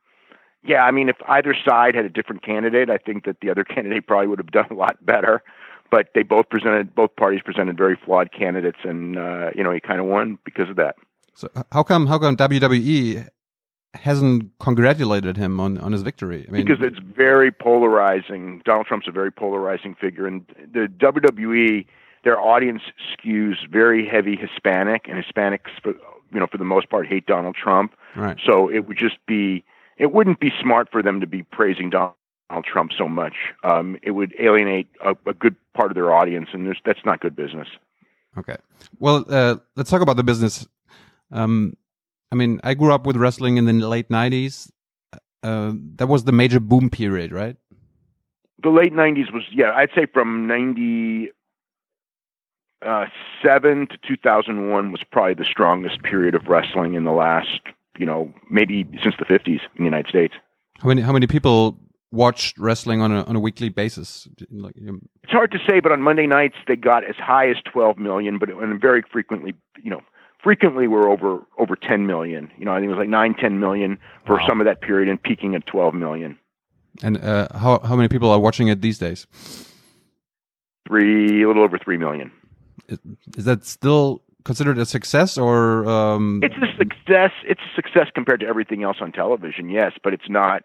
yeah 0.64 0.84
I 0.84 0.92
mean 0.92 1.08
if 1.08 1.18
either 1.28 1.56
side 1.66 1.96
had 1.96 2.06
a 2.06 2.10
different 2.10 2.44
candidate 2.44 2.90
I 2.90 2.98
think 2.98 3.26
that 3.26 3.38
the 3.42 3.50
other 3.50 3.64
candidate 3.76 4.08
probably 4.08 4.28
would 4.28 4.40
have 4.40 4.52
done 4.52 4.68
a 4.72 4.76
lot 4.76 5.04
better 5.06 5.44
but 5.92 6.08
they 6.16 6.24
both 6.24 6.50
presented 6.50 6.96
both 6.96 7.16
parties 7.16 7.42
presented 7.44 7.78
very 7.78 7.98
flawed 8.04 8.32
candidates 8.32 8.80
and 8.84 9.18
uh 9.18 9.52
you 9.56 9.64
know 9.64 9.72
he 9.72 9.80
kind 9.80 10.00
of 10.00 10.08
won 10.08 10.40
because 10.44 10.70
of 10.70 10.76
that 10.76 10.96
so 11.36 11.50
how 11.72 11.84
come 11.84 12.08
how 12.08 12.20
come 12.20 12.36
WWE 12.38 13.28
hasn't 13.94 14.52
congratulated 14.60 15.38
him 15.38 15.60
on 15.60 15.78
on 15.78 15.92
his 15.92 16.02
victory? 16.02 16.46
I 16.48 16.52
mean, 16.52 16.66
because 16.66 16.84
it's 16.84 17.00
very 17.00 17.52
polarizing. 17.52 18.62
Donald 18.66 18.88
Trump's 18.88 19.08
a 19.08 19.12
very 19.12 19.32
polarizing 19.32 19.96
figure, 19.96 20.28
and 20.28 20.46
the 20.74 20.88
WWE 20.88 21.86
their 22.24 22.40
audience 22.40 22.84
skews 23.12 23.56
very 23.70 24.08
heavy 24.08 24.36
Hispanic, 24.36 25.08
and 25.08 25.24
Hispanics, 25.24 25.72
for, 25.82 25.94
you 26.32 26.40
know, 26.40 26.46
for 26.46 26.60
the 26.60 26.66
most 26.66 26.88
part, 26.90 27.08
hate 27.08 27.26
Donald 27.26 27.56
Trump. 27.56 27.96
Right. 28.16 28.38
So 28.46 28.70
it 28.70 28.88
would 28.88 28.98
just 28.98 29.18
be 29.26 29.64
it 29.98 30.12
wouldn't 30.12 30.40
be 30.40 30.52
smart 30.62 30.90
for 30.92 31.02
them 31.02 31.20
to 31.22 31.28
be 31.28 31.44
praising 31.44 31.90
Donald. 31.90 32.14
Trump 32.60 32.92
so 32.98 33.08
much, 33.08 33.34
um, 33.64 33.98
it 34.04 34.12
would 34.12 34.34
alienate 34.40 34.88
a, 35.04 35.16
a, 35.26 35.34
good 35.34 35.56
part 35.74 35.92
of 35.92 35.96
their 35.96 36.14
audience, 36.14 36.50
and 36.52 36.76
that's 36.86 37.06
not 37.06 37.22
good 37.22 37.36
business. 37.36 37.68
Okay. 38.38 38.58
Well, 39.00 39.24
uh, 39.30 39.56
let's 39.76 39.90
talk 39.90 40.02
about 40.02 40.18
the 40.18 40.24
business 40.24 40.68
um, 41.32 41.78
I 42.32 42.36
mean, 42.36 42.60
I 42.64 42.74
grew 42.74 42.94
up 42.94 43.06
with 43.06 43.18
wrestling 43.18 43.58
in 43.58 43.66
the 43.66 43.74
late 43.88 44.10
'90s. 44.10 44.72
Uh, 45.44 45.74
that 45.96 46.08
was 46.08 46.24
the 46.26 46.32
major 46.32 46.60
boom 46.60 46.90
period, 46.90 47.32
right? 47.32 47.58
The 48.64 48.70
late 48.70 48.94
'90s 48.94 49.34
was, 49.34 49.44
yeah, 49.52 49.72
I'd 49.72 49.90
say 49.96 50.06
from 50.06 50.48
'97 50.48 51.32
uh, 52.84 53.06
to 53.86 53.98
2001 54.08 54.92
was 54.92 55.02
probably 55.12 55.34
the 55.34 55.46
strongest 55.46 56.04
period 56.04 56.36
of 56.36 56.48
wrestling 56.48 56.94
in 56.94 57.06
the 57.06 57.12
last, 57.12 57.62
you 57.98 58.06
know, 58.06 58.34
maybe 58.50 58.88
since 59.04 59.16
the 59.18 59.26
'50s 59.26 59.48
in 59.48 59.60
the 59.78 59.84
United 59.84 60.08
States. 60.08 60.34
How 60.80 60.88
many 60.88 61.02
how 61.02 61.12
many 61.12 61.28
people 61.28 61.78
watched 62.12 62.58
wrestling 62.58 63.02
on 63.02 63.12
a 63.12 63.24
on 63.24 63.36
a 63.36 63.40
weekly 63.40 63.70
basis? 63.70 64.28
Like, 64.50 64.76
um, 64.88 65.08
it's 65.24 65.32
hard 65.32 65.52
to 65.52 65.60
say, 65.70 65.80
but 65.80 65.92
on 65.92 66.02
Monday 66.02 66.28
nights 66.28 66.56
they 66.68 66.76
got 66.76 67.04
as 67.04 67.16
high 67.16 67.50
as 67.50 67.58
12 67.72 67.98
million, 67.98 68.38
but 68.38 68.50
it, 68.50 68.58
and 68.58 68.80
very 68.80 69.04
frequently, 69.12 69.54
you 69.82 69.90
know, 69.90 70.02
frequently 70.44 70.88
we're 70.88 71.10
over 71.10 71.40
over 71.58 71.76
10 71.76 72.06
million. 72.06 72.52
You 72.58 72.66
know, 72.66 72.74
I 72.74 72.80
think 72.80 72.86
it 72.88 72.96
was 72.96 73.00
like 73.00 73.10
9, 73.10 73.36
10 73.36 73.60
million 73.60 73.98
for 74.26 74.38
wow. 74.38 74.48
some 74.48 74.62
of 74.62 74.66
that 74.66 74.82
period 74.82 75.10
and 75.10 75.22
peaking 75.22 75.56
at 75.56 75.66
12 75.66 75.94
million. 75.94 76.38
And 77.04 77.24
uh, 77.24 77.48
how 77.54 77.80
how 77.80 77.96
many 77.96 78.10
people 78.10 78.30
are 78.30 78.40
watching 78.40 78.68
it 78.68 78.82
these 78.82 78.98
days? 78.98 79.28
Three, 80.88 81.44
a 81.44 81.48
little 81.48 81.64
over 81.64 81.78
3 81.78 81.98
million. 81.98 82.32
Is, 82.90 83.00
is 83.38 83.46
that 83.46 83.66
still 83.66 84.22
considered 84.44 84.78
a 84.78 84.86
success 84.86 85.38
or 85.38 85.88
um... 85.88 86.42
It's 86.44 86.56
a 86.56 86.76
success. 86.78 87.32
It's 87.46 87.62
a 87.62 87.76
success 87.76 88.08
compared 88.14 88.40
to 88.42 88.48
everything 88.48 88.84
else 88.84 88.98
on 89.00 89.12
television. 89.12 89.70
Yes, 89.70 89.94
but 90.04 90.14
it's 90.14 90.30
not 90.30 90.64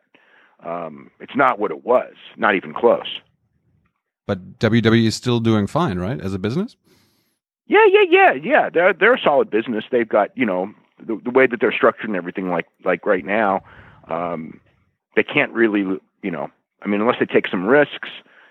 um, 0.64 1.10
it's 1.20 1.36
not 1.36 1.58
what 1.58 1.70
it 1.70 1.84
was. 1.84 2.14
Not 2.36 2.54
even 2.54 2.72
close. 2.72 3.20
But 4.26 4.58
WWE 4.58 5.06
is 5.06 5.14
still 5.14 5.40
doing 5.40 5.66
fine, 5.66 5.98
right? 5.98 6.20
As 6.20 6.34
a 6.34 6.38
business? 6.38 6.76
Yeah, 7.66 7.86
yeah, 7.90 8.04
yeah, 8.08 8.32
yeah. 8.32 8.70
They're 8.70 8.92
they're 8.92 9.14
a 9.14 9.20
solid 9.20 9.50
business. 9.50 9.84
They've 9.90 10.08
got 10.08 10.30
you 10.36 10.46
know 10.46 10.72
the, 11.04 11.20
the 11.24 11.30
way 11.30 11.46
that 11.46 11.60
they're 11.60 11.72
structured 11.72 12.08
and 12.08 12.16
everything 12.16 12.48
like 12.48 12.66
like 12.84 13.04
right 13.06 13.24
now. 13.24 13.62
Um, 14.08 14.60
they 15.14 15.22
can't 15.22 15.52
really 15.52 15.80
you 16.22 16.30
know 16.30 16.48
I 16.82 16.88
mean 16.88 17.00
unless 17.00 17.16
they 17.18 17.26
take 17.26 17.48
some 17.48 17.66
risks 17.66 18.08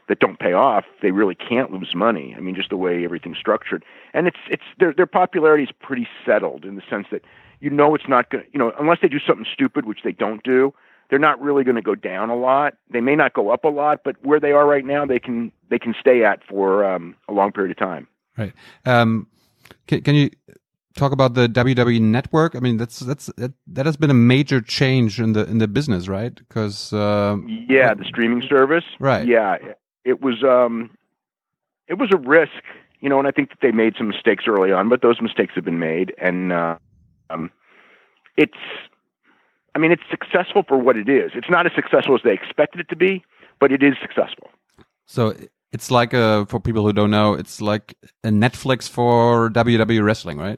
that 0.08 0.20
don't 0.20 0.38
pay 0.38 0.54
off, 0.54 0.86
they 1.02 1.12
really 1.12 1.36
can't 1.36 1.72
lose 1.72 1.94
money. 1.96 2.36
I 2.38 2.42
mean 2.42 2.56
just 2.56 2.70
the 2.70 2.78
way 2.78 3.04
everything's 3.04 3.38
structured, 3.38 3.84
and 4.14 4.28
it's 4.28 4.40
it's 4.50 4.64
their 4.80 4.94
their 4.94 5.08
popularity 5.08 5.64
is 5.64 5.72
pretty 5.82 6.08
settled 6.26 6.66
in 6.66 6.76
the 6.76 6.84
sense 6.90 7.08
that 7.12 7.22
you 7.62 7.70
know 7.70 7.96
it's 7.96 8.08
not 8.08 8.30
going 8.30 8.44
to 8.44 8.50
you 8.52 8.60
know 8.60 8.74
unless 8.80 9.00
they 9.02 9.08
do 9.08 9.20
something 9.26 9.46
stupid 9.52 9.86
which 9.86 10.04
they 10.04 10.12
don't 10.12 10.44
do. 10.44 10.74
They're 11.10 11.20
not 11.20 11.42
really 11.42 11.64
going 11.64 11.76
to 11.76 11.82
go 11.82 11.96
down 11.96 12.30
a 12.30 12.36
lot. 12.36 12.76
They 12.90 13.02
may 13.02 13.16
not 13.16 13.34
go 13.34 13.52
up 13.52 13.64
a 13.64 13.70
lot, 13.70 14.02
but 14.04 14.16
where 14.24 14.40
they 14.40 14.52
are 14.52 14.66
right 14.66 14.86
now, 14.86 15.06
they 15.06 15.20
can 15.20 15.52
they 15.70 15.80
can 15.80 15.94
stay 16.00 16.24
at 16.24 16.44
for 16.48 16.84
um, 16.86 17.16
a 17.28 17.34
long 17.34 17.52
period 17.52 17.72
of 17.72 17.78
time. 17.78 18.08
Right. 18.38 18.54
Um, 18.86 19.28
Can, 19.88 20.02
can 20.02 20.16
you 20.16 20.30
talk 20.96 21.12
about 21.12 21.34
the 21.34 21.48
WWE 21.48 22.02
network? 22.02 22.56
I 22.56 22.60
mean, 22.60 22.78
that's 22.78 23.00
that's 23.00 23.28
that, 23.38 23.54
that 23.68 23.86
has 23.86 23.98
been 23.98 24.10
a 24.10 24.16
major 24.16 24.62
change 24.62 25.20
in 25.20 25.34
the 25.34 25.46
in 25.46 25.60
the 25.60 25.68
business, 25.68 26.08
right? 26.08 26.34
Because 26.36 26.92
uh, 26.94 27.38
yeah, 27.70 27.94
the 27.94 28.06
streaming 28.06 28.44
service, 28.48 28.86
right? 29.00 29.28
Yeah, 29.28 29.58
it 30.04 30.22
was 30.22 30.44
um, 30.44 30.92
it 31.88 31.96
was 31.96 32.10
a 32.14 32.18
risk, 32.18 32.64
you 33.00 33.10
know, 33.10 33.20
and 33.20 33.28
I 33.28 33.32
think 33.32 33.50
that 33.50 33.60
they 33.62 33.72
made 33.72 33.96
some 33.98 34.08
mistakes 34.08 34.46
early 34.48 34.72
on, 34.72 34.90
but 34.90 35.02
those 35.02 35.22
mistakes 35.22 35.54
have 35.56 35.66
been 35.66 35.80
made, 35.80 36.14
and 36.18 36.52
uh, 36.52 36.78
um, 37.30 37.52
it's, 38.38 38.58
I 39.76 39.78
mean, 39.78 39.92
it's 39.92 40.04
successful 40.10 40.64
for 40.66 40.78
what 40.78 40.96
it 40.96 41.10
is. 41.10 41.32
It's 41.36 41.50
not 41.50 41.66
as 41.66 41.74
successful 41.76 42.16
as 42.16 42.22
they 42.24 42.34
expected 42.34 42.80
it 42.80 42.90
to 42.90 42.96
be, 42.96 43.24
but 43.60 43.74
it 43.74 43.84
is 43.84 43.96
successful. 44.02 44.50
So 45.06 45.36
it's 45.74 45.92
like 45.92 46.14
a, 46.14 46.46
for 46.48 46.62
people 46.62 46.84
who 46.84 46.94
don't 46.94 47.12
know, 47.12 47.34
it's 47.34 47.60
like 47.60 47.98
a 48.24 48.30
Netflix 48.30 48.90
for 48.90 49.50
WWE 49.50 50.04
wrestling, 50.04 50.38
right? 50.38 50.58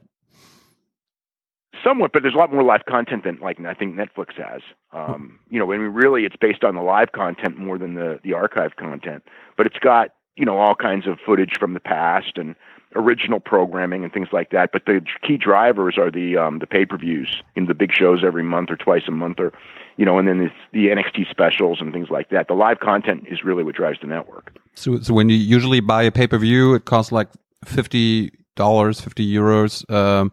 Somewhat, 1.82 2.12
but 2.12 2.22
there's 2.22 2.34
a 2.34 2.38
lot 2.38 2.52
more 2.52 2.62
live 2.62 2.84
content 2.88 3.24
than 3.24 3.38
like 3.40 3.60
I 3.60 3.74
think 3.74 3.96
Netflix 3.96 4.34
has. 4.36 4.62
Um, 4.92 5.38
you 5.48 5.58
know, 5.58 5.72
I 5.72 5.78
mean, 5.78 5.88
really, 5.88 6.24
it's 6.24 6.36
based 6.36 6.64
on 6.64 6.74
the 6.74 6.80
live 6.80 7.12
content 7.12 7.56
more 7.56 7.78
than 7.78 7.94
the 7.94 8.18
the 8.24 8.32
archive 8.32 8.76
content. 8.76 9.22
But 9.56 9.66
it's 9.66 9.78
got 9.78 10.10
you 10.36 10.44
know 10.44 10.58
all 10.58 10.74
kinds 10.74 11.06
of 11.06 11.18
footage 11.24 11.56
from 11.56 11.74
the 11.74 11.80
past 11.80 12.32
and 12.36 12.56
original 12.94 13.40
programming 13.40 14.04
and 14.04 14.12
things 14.12 14.28
like 14.32 14.50
that. 14.50 14.70
But 14.72 14.86
the 14.86 15.00
key 15.22 15.36
drivers 15.36 15.98
are 15.98 16.10
the 16.10 16.36
um, 16.36 16.58
the 16.58 16.66
pay 16.66 16.84
per 16.84 16.96
views 16.96 17.42
in 17.54 17.66
the 17.66 17.74
big 17.74 17.92
shows 17.92 18.24
every 18.24 18.42
month 18.42 18.70
or 18.70 18.76
twice 18.76 19.02
a 19.08 19.10
month, 19.10 19.38
or 19.40 19.52
you 19.96 20.04
know, 20.04 20.18
and 20.18 20.28
then 20.28 20.38
the, 20.38 20.50
the 20.72 20.88
NXT 20.88 21.28
specials 21.30 21.80
and 21.80 21.92
things 21.92 22.08
like 22.10 22.30
that. 22.30 22.48
The 22.48 22.54
live 22.54 22.80
content 22.80 23.24
is 23.30 23.44
really 23.44 23.64
what 23.64 23.74
drives 23.74 23.98
the 24.00 24.06
network. 24.06 24.56
So, 24.74 25.00
so 25.00 25.12
when 25.12 25.28
you 25.28 25.36
usually 25.36 25.80
buy 25.80 26.02
a 26.02 26.10
pay 26.10 26.26
per 26.26 26.38
view, 26.38 26.74
it 26.74 26.84
costs 26.84 27.12
like 27.12 27.28
fifty 27.64 28.32
dollars, 28.56 29.00
fifty 29.00 29.26
euros. 29.26 29.88
Um, 29.90 30.32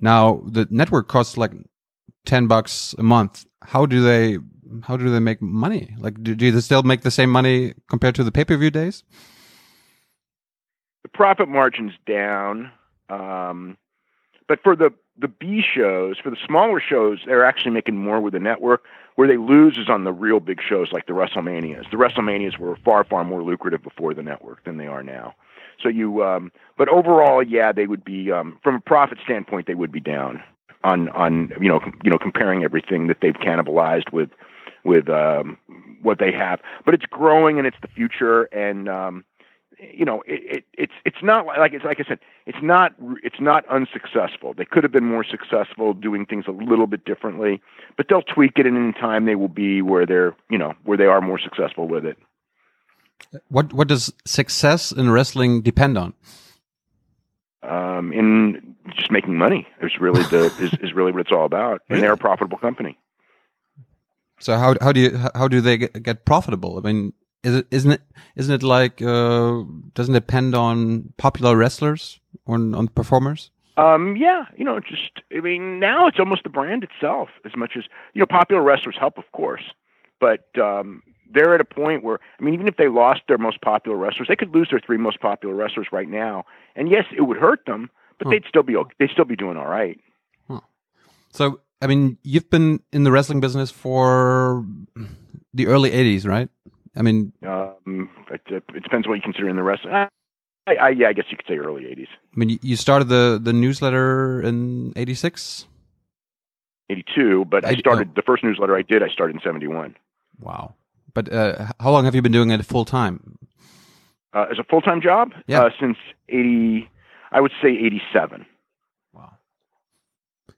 now 0.00 0.42
the 0.46 0.66
network 0.70 1.08
costs 1.08 1.36
like 1.36 1.52
ten 2.24 2.46
bucks 2.46 2.94
a 2.98 3.02
month. 3.02 3.46
How 3.62 3.86
do 3.86 4.00
they 4.02 4.38
how 4.82 4.96
do 4.96 5.08
they 5.10 5.20
make 5.20 5.40
money? 5.40 5.94
Like, 5.98 6.22
do, 6.22 6.34
do 6.34 6.50
they 6.50 6.60
still 6.60 6.82
make 6.82 7.02
the 7.02 7.10
same 7.10 7.30
money 7.30 7.74
compared 7.88 8.14
to 8.16 8.24
the 8.24 8.32
pay 8.32 8.44
per 8.44 8.56
view 8.56 8.70
days? 8.70 9.04
The 11.06 11.10
profit 11.10 11.48
margin's 11.48 11.92
down, 12.04 12.72
um, 13.10 13.76
but 14.48 14.60
for 14.64 14.74
the 14.74 14.92
the 15.16 15.28
B 15.28 15.62
shows, 15.62 16.18
for 16.18 16.30
the 16.30 16.36
smaller 16.44 16.80
shows, 16.80 17.20
they're 17.24 17.44
actually 17.44 17.70
making 17.70 17.96
more 17.96 18.20
with 18.20 18.32
the 18.32 18.40
network. 18.40 18.82
Where 19.14 19.28
they 19.28 19.36
lose 19.36 19.78
is 19.78 19.88
on 19.88 20.02
the 20.02 20.12
real 20.12 20.40
big 20.40 20.58
shows 20.60 20.90
like 20.90 21.06
the 21.06 21.12
WrestleManias. 21.12 21.92
The 21.92 21.96
WrestleManias 21.96 22.58
were 22.58 22.74
far 22.84 23.04
far 23.04 23.22
more 23.22 23.40
lucrative 23.44 23.84
before 23.84 24.14
the 24.14 24.22
network 24.24 24.64
than 24.64 24.78
they 24.78 24.88
are 24.88 25.04
now. 25.04 25.36
So 25.80 25.88
you, 25.88 26.24
um, 26.24 26.50
but 26.76 26.88
overall, 26.88 27.40
yeah, 27.40 27.70
they 27.70 27.86
would 27.86 28.04
be 28.04 28.32
um, 28.32 28.58
from 28.64 28.74
a 28.74 28.80
profit 28.80 29.18
standpoint, 29.22 29.68
they 29.68 29.76
would 29.76 29.92
be 29.92 30.00
down 30.00 30.42
on 30.82 31.08
on 31.10 31.52
you 31.60 31.68
know 31.68 31.78
com- 31.78 32.00
you 32.02 32.10
know 32.10 32.18
comparing 32.18 32.64
everything 32.64 33.06
that 33.06 33.18
they've 33.22 33.34
cannibalized 33.34 34.10
with 34.12 34.30
with 34.82 35.08
um, 35.08 35.56
what 36.02 36.18
they 36.18 36.32
have. 36.32 36.60
But 36.84 36.94
it's 36.94 37.06
growing 37.06 37.58
and 37.58 37.66
it's 37.66 37.78
the 37.80 37.88
future, 37.94 38.46
and 38.46 38.88
um, 38.88 39.24
you 39.78 40.04
know 40.04 40.22
it, 40.26 40.56
it, 40.56 40.64
it's 40.74 40.92
it's 41.04 41.22
not 41.22 41.46
like 41.46 41.72
it's 41.72 41.84
like 41.84 42.00
I 42.00 42.04
said, 42.08 42.18
it's 42.46 42.58
not 42.62 42.92
it's 43.22 43.40
not 43.40 43.66
unsuccessful. 43.68 44.54
They 44.54 44.64
could 44.64 44.82
have 44.84 44.92
been 44.92 45.04
more 45.04 45.24
successful 45.24 45.92
doing 45.92 46.26
things 46.26 46.44
a 46.48 46.52
little 46.52 46.86
bit 46.86 47.04
differently, 47.04 47.60
but 47.96 48.06
they'll 48.08 48.22
tweak 48.22 48.52
it, 48.56 48.66
and 48.66 48.76
in 48.76 48.92
time 48.94 49.26
they 49.26 49.34
will 49.34 49.48
be 49.48 49.82
where 49.82 50.06
they're 50.06 50.34
you 50.50 50.58
know 50.58 50.74
where 50.84 50.96
they 50.96 51.04
are 51.04 51.20
more 51.20 51.38
successful 51.38 51.88
with 51.88 52.04
it. 52.04 52.16
What 53.48 53.72
what 53.72 53.88
does 53.88 54.12
success 54.24 54.92
in 54.92 55.10
wrestling 55.10 55.62
depend 55.62 55.98
on? 55.98 56.14
Um, 57.62 58.12
in 58.12 58.76
just 58.94 59.10
making 59.10 59.36
money 59.36 59.66
is 59.82 59.92
really 60.00 60.22
the 60.24 60.44
is, 60.60 60.72
is 60.80 60.94
really 60.94 61.12
what 61.12 61.20
it's 61.20 61.32
all 61.32 61.44
about, 61.44 61.82
and 61.88 62.02
they're 62.02 62.12
a 62.12 62.18
profitable 62.18 62.58
company. 62.58 62.98
So 64.40 64.56
how 64.56 64.74
how 64.80 64.92
do 64.92 65.00
you 65.00 65.18
how 65.34 65.48
do 65.48 65.60
they 65.60 65.78
get, 65.78 66.02
get 66.02 66.24
profitable? 66.24 66.78
I 66.78 66.80
mean, 66.80 67.12
is 67.42 67.54
it 67.56 67.66
isn't 67.70 67.92
it 67.92 68.02
isn't 68.34 68.54
it 68.54 68.62
like 68.62 69.02
uh, 69.02 69.62
doesn't 69.94 70.14
it 70.14 70.20
depend 70.20 70.54
on 70.54 71.12
popular 71.16 71.56
wrestlers 71.56 72.20
on 72.46 72.74
on 72.74 72.88
performers? 72.88 73.50
Um, 73.76 74.16
yeah, 74.16 74.44
you 74.56 74.64
know, 74.64 74.80
just 74.80 75.20
I 75.36 75.40
mean, 75.40 75.78
now 75.78 76.06
it's 76.06 76.18
almost 76.18 76.44
the 76.44 76.48
brand 76.48 76.82
itself 76.82 77.28
as 77.44 77.52
much 77.56 77.72
as 77.76 77.84
you 78.14 78.20
know. 78.20 78.26
Popular 78.26 78.62
wrestlers 78.62 78.96
help, 78.98 79.18
of 79.18 79.30
course, 79.32 79.62
but 80.18 80.46
um, 80.58 81.02
they're 81.32 81.54
at 81.54 81.60
a 81.60 81.64
point 81.64 82.02
where 82.02 82.18
I 82.40 82.42
mean, 82.42 82.54
even 82.54 82.68
if 82.68 82.76
they 82.78 82.88
lost 82.88 83.20
their 83.28 83.36
most 83.36 83.60
popular 83.60 83.96
wrestlers, 83.96 84.28
they 84.28 84.36
could 84.36 84.54
lose 84.54 84.68
their 84.70 84.80
three 84.80 84.96
most 84.96 85.20
popular 85.20 85.54
wrestlers 85.54 85.88
right 85.92 86.08
now, 86.08 86.44
and 86.74 86.88
yes, 86.88 87.04
it 87.14 87.22
would 87.22 87.36
hurt 87.36 87.66
them, 87.66 87.90
but 88.18 88.26
huh. 88.26 88.30
they'd 88.30 88.44
still 88.48 88.62
be 88.62 88.76
they'd 88.98 89.10
still 89.10 89.26
be 89.26 89.36
doing 89.36 89.58
all 89.58 89.68
right. 89.68 90.00
Huh. 90.48 90.60
So, 91.30 91.60
I 91.82 91.86
mean, 91.86 92.16
you've 92.22 92.48
been 92.48 92.80
in 92.94 93.04
the 93.04 93.12
wrestling 93.12 93.40
business 93.40 93.70
for 93.70 94.64
the 95.52 95.66
early 95.66 95.90
'80s, 95.90 96.26
right? 96.26 96.48
I 96.96 97.02
mean, 97.02 97.32
um, 97.46 98.08
it, 98.30 98.40
it 98.48 98.82
depends 98.82 99.06
what 99.06 99.14
you 99.14 99.22
consider 99.22 99.48
in 99.48 99.56
the 99.56 99.62
wrestling. 99.62 99.92
I, 99.94 100.08
I, 100.74 100.88
yeah, 100.90 101.08
I 101.08 101.12
guess 101.12 101.26
you 101.30 101.36
could 101.36 101.46
say 101.46 101.58
early 101.58 101.82
'80s. 101.82 102.08
I 102.08 102.36
mean, 102.36 102.58
you 102.62 102.76
started 102.76 103.08
the 103.08 103.38
the 103.42 103.52
newsletter 103.52 104.42
in 104.42 104.92
'86. 104.96 105.66
82, 106.88 107.46
but 107.46 107.64
I 107.64 107.74
started 107.74 108.10
oh. 108.10 108.12
the 108.14 108.22
first 108.22 108.44
newsletter 108.44 108.76
I 108.76 108.82
did. 108.82 109.02
I 109.02 109.08
started 109.08 109.36
in 109.36 109.42
71. 109.42 109.96
Wow. 110.38 110.74
But 111.14 111.32
uh, 111.32 111.72
how 111.80 111.90
long 111.90 112.04
have 112.04 112.14
you 112.14 112.22
been 112.22 112.32
doing 112.32 112.50
it 112.50 112.64
full 112.64 112.84
time? 112.84 113.38
Uh, 114.32 114.46
as 114.50 114.58
a 114.58 114.64
full 114.64 114.80
time 114.80 115.00
job? 115.00 115.32
Yeah. 115.46 115.62
Uh, 115.62 115.70
since 115.80 115.96
80, 116.28 116.88
I 117.32 117.40
would 117.40 117.52
say 117.62 117.70
87. 117.70 118.46
Wow. 119.12 119.32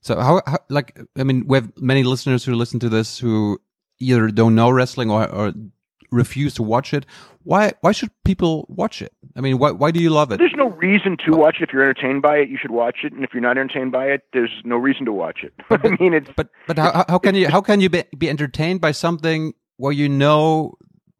So, 0.00 0.21
how, 0.21 0.42
how, 0.47 0.59
like, 0.68 0.99
I 1.16 1.25
mean, 1.25 1.47
we 1.47 1.59
have 1.59 1.73
many 1.80 2.02
listeners 2.02 2.45
who 2.45 2.54
listen 2.54 2.80
to 2.80 2.88
this 2.88 3.18
who 3.18 3.61
either 4.00 4.28
don't 4.28 4.54
know 4.54 4.71
wrestling 4.71 5.11
or, 5.11 5.30
or 5.30 5.52
refuse 6.11 6.55
to 6.55 6.62
watch 6.62 6.93
it. 6.95 7.07
Why 7.45 7.73
why 7.81 7.93
should 7.93 8.11
people 8.25 8.67
watch 8.69 9.00
it? 9.03 9.12
I 9.37 9.41
mean, 9.41 9.59
why 9.59 9.71
why 9.71 9.91
do 9.91 10.00
you 10.00 10.11
love 10.11 10.33
it? 10.33 10.38
There's 10.38 10.55
no 10.57 10.71
reason 10.71 11.17
to 11.27 11.37
watch 11.37 11.57
it. 11.61 11.65
If 11.65 11.73
you're 11.73 11.83
entertained 11.83 12.23
by 12.23 12.37
it, 12.37 12.49
you 12.49 12.59
should 12.61 12.71
watch 12.71 12.99
it. 13.05 13.12
And 13.12 13.25
if 13.25 13.31
you're 13.33 13.43
not 13.43 13.59
entertained 13.59 13.93
by 13.93 14.07
it, 14.07 14.23
there's 14.33 14.53
no 14.65 14.77
reason 14.77 15.05
to 15.07 15.12
watch 15.12 15.41
it. 15.43 15.53
But, 15.69 15.85
I 15.85 15.97
mean, 16.00 16.15
it's 16.15 16.31
but 16.37 16.49
but 16.67 16.79
how 16.79 17.05
how 17.09 17.19
can 17.19 17.35
you 17.35 17.49
how 17.49 17.61
can 17.61 17.81
you 17.81 17.91
be, 17.91 18.05
be 18.17 18.29
entertained 18.29 18.81
by 18.81 18.93
something 18.93 19.55
where 19.77 19.93
you 19.93 20.09
know 20.09 20.75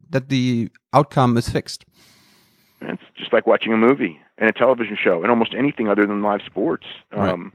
that 0.09 0.29
the 0.29 0.69
outcome 0.93 1.37
is 1.37 1.49
fixed. 1.49 1.85
It's 2.81 3.01
just 3.17 3.33
like 3.33 3.45
watching 3.45 3.73
a 3.73 3.77
movie 3.77 4.19
and 4.37 4.49
a 4.49 4.53
television 4.53 4.97
show 5.01 5.21
and 5.21 5.29
almost 5.29 5.53
anything 5.57 5.87
other 5.87 6.05
than 6.05 6.21
live 6.21 6.41
sports. 6.45 6.85
Right. 7.11 7.29
Um, 7.29 7.53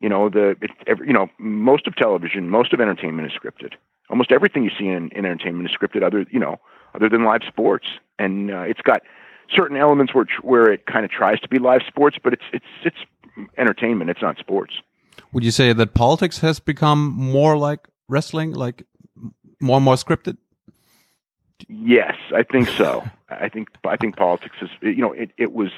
you 0.00 0.08
know, 0.08 0.28
the 0.28 0.56
it, 0.60 0.70
every, 0.86 1.06
you 1.06 1.12
know 1.12 1.28
most 1.38 1.86
of 1.86 1.96
television, 1.96 2.50
most 2.50 2.72
of 2.72 2.80
entertainment 2.80 3.30
is 3.30 3.32
scripted. 3.38 3.74
Almost 4.08 4.32
everything 4.32 4.62
you 4.64 4.70
see 4.78 4.86
in, 4.86 5.08
in 5.10 5.24
entertainment 5.24 5.68
is 5.68 5.76
scripted, 5.76 6.02
other 6.02 6.26
you 6.30 6.38
know, 6.38 6.60
other 6.94 7.08
than 7.08 7.24
live 7.24 7.42
sports. 7.46 7.86
And 8.18 8.50
uh, 8.50 8.60
it's 8.60 8.80
got 8.80 9.02
certain 9.54 9.76
elements 9.76 10.14
which 10.14 10.30
where 10.42 10.70
it 10.70 10.86
kind 10.86 11.04
of 11.04 11.10
tries 11.10 11.40
to 11.40 11.48
be 11.48 11.58
live 11.58 11.82
sports, 11.86 12.16
but 12.22 12.32
it's 12.32 12.44
it's 12.52 12.64
it's 12.84 13.48
entertainment. 13.58 14.10
It's 14.10 14.22
not 14.22 14.38
sports. 14.38 14.74
Would 15.32 15.44
you 15.44 15.50
say 15.50 15.72
that 15.72 15.94
politics 15.94 16.38
has 16.38 16.60
become 16.60 17.12
more 17.12 17.56
like 17.56 17.88
wrestling, 18.08 18.52
like 18.52 18.84
more 19.60 19.76
and 19.76 19.84
more 19.84 19.94
scripted? 19.94 20.36
Yes, 21.68 22.14
I 22.34 22.42
think 22.42 22.68
so. 22.68 23.04
I 23.28 23.48
think 23.48 23.68
I 23.84 23.96
think 23.96 24.16
politics 24.16 24.56
is 24.62 24.70
you 24.80 25.02
know 25.02 25.12
it 25.12 25.30
it 25.36 25.52
was 25.52 25.70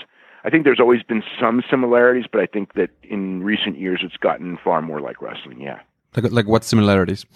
I 0.45 0.51
think 0.51 0.65
there's 0.65 0.81
always 0.81 1.03
been 1.03 1.23
some 1.41 1.63
similarities, 1.69 2.27
but 2.31 2.41
I 2.41 2.47
think 2.47 2.75
that 2.75 2.91
in 3.03 3.43
recent 3.43 3.79
years 3.79 4.01
it's 4.03 4.17
gotten 4.17 4.59
far 4.63 4.83
more 4.83 5.01
like 5.01 5.21
wrestling. 5.21 5.61
Yeah. 5.61 5.81
Like 6.17 6.33
like 6.33 6.47
what 6.47 6.65
similarities? 6.65 7.27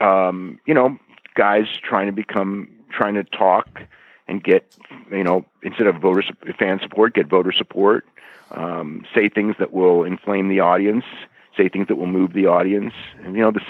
Um, 0.00 0.58
you 0.66 0.74
know, 0.74 0.98
guys 1.34 1.64
trying 1.82 2.06
to 2.06 2.12
become 2.12 2.68
trying 2.90 3.14
to 3.14 3.24
talk 3.24 3.80
and 4.28 4.42
get 4.42 4.76
you 5.10 5.24
know 5.24 5.44
instead 5.62 5.86
of 5.86 5.96
voter 5.96 6.22
fan 6.58 6.80
support, 6.82 7.14
get 7.14 7.28
voter 7.28 7.52
support. 7.52 8.06
Um, 8.52 9.04
say 9.14 9.28
things 9.28 9.56
that 9.58 9.72
will 9.72 10.04
inflame 10.04 10.48
the 10.48 10.60
audience. 10.60 11.04
Say 11.56 11.68
things 11.68 11.88
that 11.88 11.96
will 11.96 12.06
move 12.06 12.32
the 12.32 12.46
audience. 12.46 12.94
And 13.24 13.34
you 13.34 13.42
know 13.42 13.50
the 13.50 13.60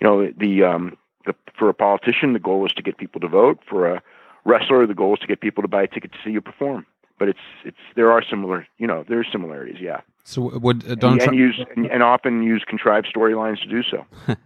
you 0.00 0.06
know 0.06 0.32
the 0.36 0.64
um, 0.64 0.96
the, 1.26 1.34
for 1.58 1.68
a 1.68 1.74
politician, 1.74 2.32
the 2.32 2.38
goal 2.38 2.64
is 2.66 2.72
to 2.72 2.82
get 2.82 2.96
people 2.96 3.20
to 3.20 3.28
vote. 3.28 3.60
For 3.68 3.92
a 3.92 4.02
wrestler, 4.44 4.86
the 4.86 4.94
goal 4.94 5.14
is 5.14 5.20
to 5.20 5.26
get 5.26 5.40
people 5.40 5.62
to 5.62 5.68
buy 5.68 5.82
a 5.82 5.86
ticket 5.86 6.12
to 6.12 6.18
see 6.24 6.30
you 6.30 6.40
perform. 6.40 6.86
But 7.18 7.28
it's 7.28 7.38
it's 7.64 7.76
there 7.94 8.10
are 8.12 8.22
similar, 8.22 8.66
you 8.78 8.86
know, 8.86 9.04
there 9.08 9.18
are 9.18 9.24
similarities, 9.24 9.80
yeah. 9.80 10.00
So 10.24 10.58
would 10.58 10.84
uh, 10.84 10.96
Donald 10.96 11.20
and, 11.20 11.20
Trump 11.20 11.32
and 11.32 11.38
use 11.38 11.64
and, 11.76 11.86
and, 11.86 12.02
often 12.02 12.42
use 12.42 12.64
contrived 12.66 13.06
storylines 13.14 13.60
to 13.62 13.68
do 13.68 13.82
so? 13.82 14.04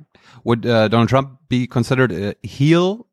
would 0.44 0.66
uh, 0.66 0.88
Donald 0.88 1.08
Trump 1.08 1.38
be 1.48 1.66
considered 1.66 2.12
a 2.12 2.34
heel? 2.42 3.06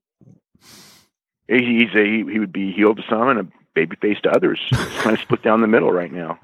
He's 1.48 1.94
a 1.96 2.24
he 2.30 2.40
would 2.40 2.52
be 2.52 2.72
heel 2.72 2.96
to 2.96 3.04
some 3.10 3.30
and 3.30 3.40
a 3.40 3.48
baby 3.74 3.96
face 4.02 4.20
to 4.24 4.30
others. 4.30 4.60
It's 4.72 5.02
kind 5.02 5.16
of 5.16 5.22
split 5.22 5.44
down 5.44 5.62
the 5.62 5.68
middle 5.68 5.92
right 5.92 6.12
now. 6.12 6.40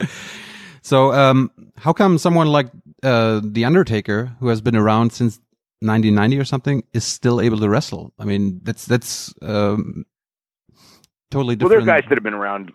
so, 0.82 1.12
um, 1.12 1.50
how 1.76 1.92
come 1.92 2.18
someone 2.18 2.48
like 2.48 2.68
uh, 3.02 3.40
the 3.44 3.64
Undertaker, 3.64 4.36
who 4.40 4.48
has 4.48 4.60
been 4.60 4.76
around 4.76 5.12
since 5.12 5.38
1990 5.80 6.38
or 6.38 6.44
something 6.44 6.82
is 6.92 7.04
still 7.04 7.40
able 7.40 7.58
to 7.58 7.68
wrestle. 7.68 8.12
I 8.18 8.24
mean, 8.24 8.60
that's 8.64 8.84
that's 8.84 9.32
um, 9.42 10.04
totally 11.30 11.54
different. 11.54 11.70
Well, 11.70 11.84
there 11.86 11.94
are 11.94 12.00
guys 12.00 12.08
that 12.08 12.16
have 12.16 12.24
been 12.24 12.34
around 12.34 12.72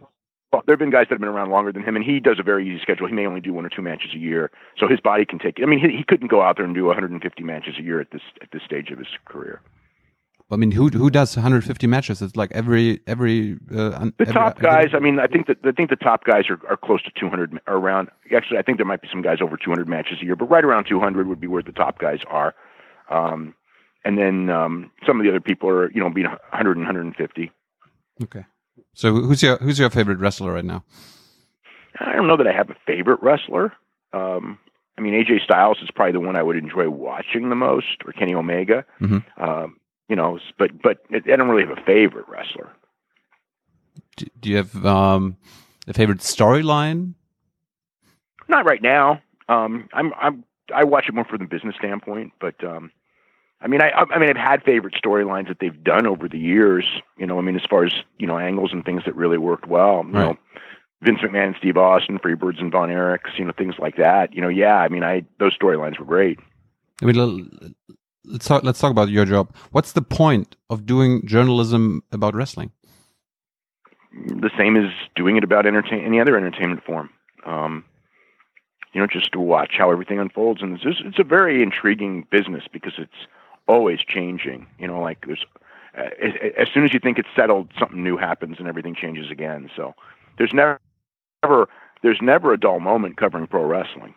there 0.65 0.73
have 0.73 0.79
been 0.79 0.91
guys 0.91 1.07
that 1.09 1.15
have 1.15 1.19
been 1.19 1.29
around 1.29 1.49
longer 1.49 1.71
than 1.71 1.83
him, 1.83 1.95
and 1.95 2.05
he 2.05 2.19
does 2.19 2.37
a 2.39 2.43
very 2.43 2.67
easy 2.67 2.79
schedule. 2.81 3.07
He 3.07 3.13
may 3.13 3.25
only 3.25 3.41
do 3.41 3.53
one 3.53 3.65
or 3.65 3.69
two 3.69 3.81
matches 3.81 4.11
a 4.13 4.19
year, 4.19 4.51
so 4.77 4.87
his 4.87 4.99
body 4.99 5.25
can 5.25 5.39
take 5.39 5.59
it. 5.59 5.63
I 5.63 5.65
mean, 5.65 5.79
he, 5.79 5.97
he 5.97 6.03
couldn't 6.03 6.27
go 6.27 6.41
out 6.41 6.57
there 6.57 6.65
and 6.65 6.75
do 6.75 6.85
150 6.85 7.43
matches 7.43 7.75
a 7.79 7.81
year 7.81 7.99
at 7.99 8.11
this 8.11 8.21
at 8.41 8.49
this 8.51 8.61
stage 8.63 8.89
of 8.91 8.99
his 8.99 9.07
career. 9.25 9.61
I 10.51 10.55
mean, 10.55 10.71
who 10.71 10.89
who 10.89 11.09
does 11.09 11.35
150 11.35 11.87
matches? 11.87 12.21
It's 12.21 12.35
like 12.35 12.51
every 12.51 13.01
every 13.07 13.53
uh, 13.71 13.89
the 13.89 14.13
every, 14.19 14.33
top 14.33 14.59
guys. 14.59 14.87
Every... 14.93 14.97
I 14.97 14.99
mean, 14.99 15.19
I 15.19 15.27
think 15.27 15.47
that 15.47 15.57
I 15.63 15.71
think 15.71 15.89
the 15.89 15.95
top 15.95 16.25
guys 16.25 16.43
are, 16.49 16.59
are 16.69 16.77
close 16.77 17.01
to 17.03 17.11
200 17.19 17.59
around. 17.67 18.09
Actually, 18.35 18.59
I 18.59 18.61
think 18.61 18.77
there 18.77 18.85
might 18.85 19.01
be 19.01 19.07
some 19.11 19.21
guys 19.21 19.37
over 19.41 19.57
200 19.57 19.87
matches 19.87 20.19
a 20.21 20.25
year, 20.25 20.35
but 20.35 20.45
right 20.45 20.63
around 20.63 20.85
200 20.87 21.27
would 21.27 21.39
be 21.39 21.47
where 21.47 21.63
the 21.63 21.71
top 21.71 21.97
guys 21.97 22.19
are. 22.29 22.53
Um, 23.09 23.55
and 24.05 24.17
then 24.17 24.49
um, 24.49 24.91
some 25.07 25.19
of 25.19 25.23
the 25.23 25.29
other 25.29 25.39
people 25.39 25.69
are 25.69 25.91
you 25.91 25.99
know 25.99 26.09
being 26.09 26.27
100 26.27 26.77
and 26.77 26.85
150. 26.85 27.51
Okay. 28.21 28.45
So 28.93 29.13
who's 29.13 29.41
your 29.41 29.57
who's 29.57 29.79
your 29.79 29.89
favorite 29.89 30.19
wrestler 30.19 30.53
right 30.53 30.65
now? 30.65 30.83
I 31.99 32.13
don't 32.13 32.27
know 32.27 32.37
that 32.37 32.47
I 32.47 32.53
have 32.53 32.69
a 32.69 32.75
favorite 32.85 33.21
wrestler. 33.21 33.73
Um, 34.13 34.59
I 34.97 35.01
mean, 35.01 35.13
AJ 35.13 35.43
Styles 35.43 35.79
is 35.81 35.89
probably 35.91 36.13
the 36.13 36.19
one 36.19 36.35
I 36.35 36.43
would 36.43 36.55
enjoy 36.55 36.89
watching 36.89 37.49
the 37.49 37.55
most, 37.55 38.03
or 38.05 38.13
Kenny 38.13 38.33
Omega. 38.33 38.85
Mm-hmm. 39.01 39.43
Um, 39.43 39.77
you 40.07 40.15
know, 40.15 40.39
but 40.57 40.81
but 40.81 40.99
I 41.11 41.19
don't 41.19 41.49
really 41.49 41.67
have 41.67 41.77
a 41.77 41.81
favorite 41.81 42.27
wrestler. 42.27 42.69
Do, 44.15 44.25
do 44.39 44.49
you 44.49 44.57
have 44.57 44.85
um, 44.85 45.37
a 45.87 45.93
favorite 45.93 46.19
storyline? 46.19 47.13
Not 48.47 48.65
right 48.65 48.81
now. 48.81 49.21
Um, 49.49 49.89
I'm 49.93 50.13
I'm 50.19 50.43
I 50.73 50.83
watch 50.83 51.05
it 51.07 51.15
more 51.15 51.25
from 51.25 51.39
the 51.39 51.45
business 51.45 51.75
standpoint, 51.77 52.33
but 52.39 52.63
um, 52.63 52.91
I 53.63 53.67
mean, 53.67 53.81
I, 53.81 53.91
I 53.91 54.19
mean, 54.19 54.29
I've 54.29 54.35
had 54.35 54.61
favorite 54.63 54.93
storylines 54.93 55.47
that 55.47 55.57
they've 55.61 55.83
done 55.83 56.05
over 56.05 56.27
the 56.27 56.37
years. 56.37 56.85
You 57.17 57.25
know, 57.25 57.37
I 57.39 57.41
mean, 57.41 57.55
as 57.55 57.63
far 57.69 57.85
as 57.85 57.93
you 58.17 58.27
know, 58.27 58.37
angles 58.37 58.71
and 58.73 58.83
things 58.83 59.03
that 59.05 59.15
really 59.15 59.37
worked 59.37 59.67
well. 59.67 60.03
You 60.05 60.11
right. 60.11 60.25
know, 60.29 60.37
Vince 61.01 61.19
McMahon 61.19 61.47
and 61.47 61.55
Steve 61.57 61.77
Austin, 61.77 62.19
Freebirds 62.19 62.59
and 62.59 62.71
Von 62.71 62.89
Erichs, 62.89 63.37
you 63.37 63.45
know, 63.45 63.53
things 63.57 63.75
like 63.79 63.95
that. 63.95 64.33
You 64.33 64.41
know, 64.41 64.49
yeah, 64.49 64.75
I 64.75 64.89
mean, 64.89 65.03
I 65.03 65.23
those 65.39 65.57
storylines 65.57 65.97
were 65.97 66.05
great. 66.05 66.39
I 67.01 67.05
mean, 67.05 67.73
let's 68.25 68.45
talk. 68.45 68.63
Let's 68.63 68.79
talk 68.79 68.91
about 68.91 69.09
your 69.09 69.25
job. 69.25 69.55
What's 69.71 69.93
the 69.93 70.01
point 70.01 70.57
of 70.69 70.85
doing 70.85 71.25
journalism 71.25 72.03
about 72.11 72.35
wrestling? 72.35 72.71
The 74.27 74.51
same 74.57 74.75
as 74.75 74.91
doing 75.15 75.37
it 75.37 75.43
about 75.43 75.65
entertain 75.65 76.03
any 76.05 76.19
other 76.19 76.35
entertainment 76.35 76.83
form. 76.83 77.09
Um, 77.45 77.85
you 78.91 78.99
know, 78.99 79.07
just 79.07 79.31
to 79.31 79.39
watch 79.39 79.71
how 79.77 79.89
everything 79.89 80.19
unfolds, 80.19 80.61
and 80.61 80.75
it's, 80.75 80.99
it's 81.03 81.17
a 81.17 81.23
very 81.23 81.63
intriguing 81.63 82.27
business 82.29 82.63
because 82.71 82.93
it's 82.97 83.27
always 83.67 83.99
changing. 84.07 84.67
You 84.79 84.87
know, 84.87 85.01
like 85.01 85.25
there's 85.25 85.45
uh, 85.97 86.09
as, 86.21 86.33
as 86.57 86.67
soon 86.73 86.83
as 86.85 86.93
you 86.93 86.99
think 86.99 87.17
it's 87.17 87.29
settled, 87.35 87.69
something 87.79 88.03
new 88.03 88.17
happens 88.17 88.57
and 88.59 88.67
everything 88.67 88.95
changes 88.95 89.29
again. 89.31 89.69
So 89.75 89.93
there's 90.37 90.53
never, 90.53 90.79
never 91.43 91.67
there's 92.01 92.19
never 92.21 92.53
a 92.53 92.59
dull 92.59 92.79
moment 92.79 93.17
covering 93.17 93.47
pro 93.47 93.63
wrestling. 93.65 94.15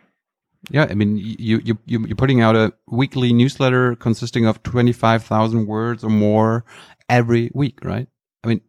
Yeah, 0.69 0.87
I 0.89 0.95
mean, 0.95 1.17
you 1.17 1.61
you 1.63 1.77
you're 1.85 2.15
putting 2.15 2.41
out 2.41 2.55
a 2.55 2.73
weekly 2.87 3.31
newsletter 3.31 3.95
consisting 3.95 4.45
of 4.45 4.61
twenty 4.63 4.91
five 4.91 5.23
thousand 5.23 5.67
words 5.67 6.03
or 6.03 6.09
more 6.09 6.65
every 7.09 7.51
week, 7.53 7.79
right? 7.83 8.07
I 8.43 8.47
mean, 8.47 8.61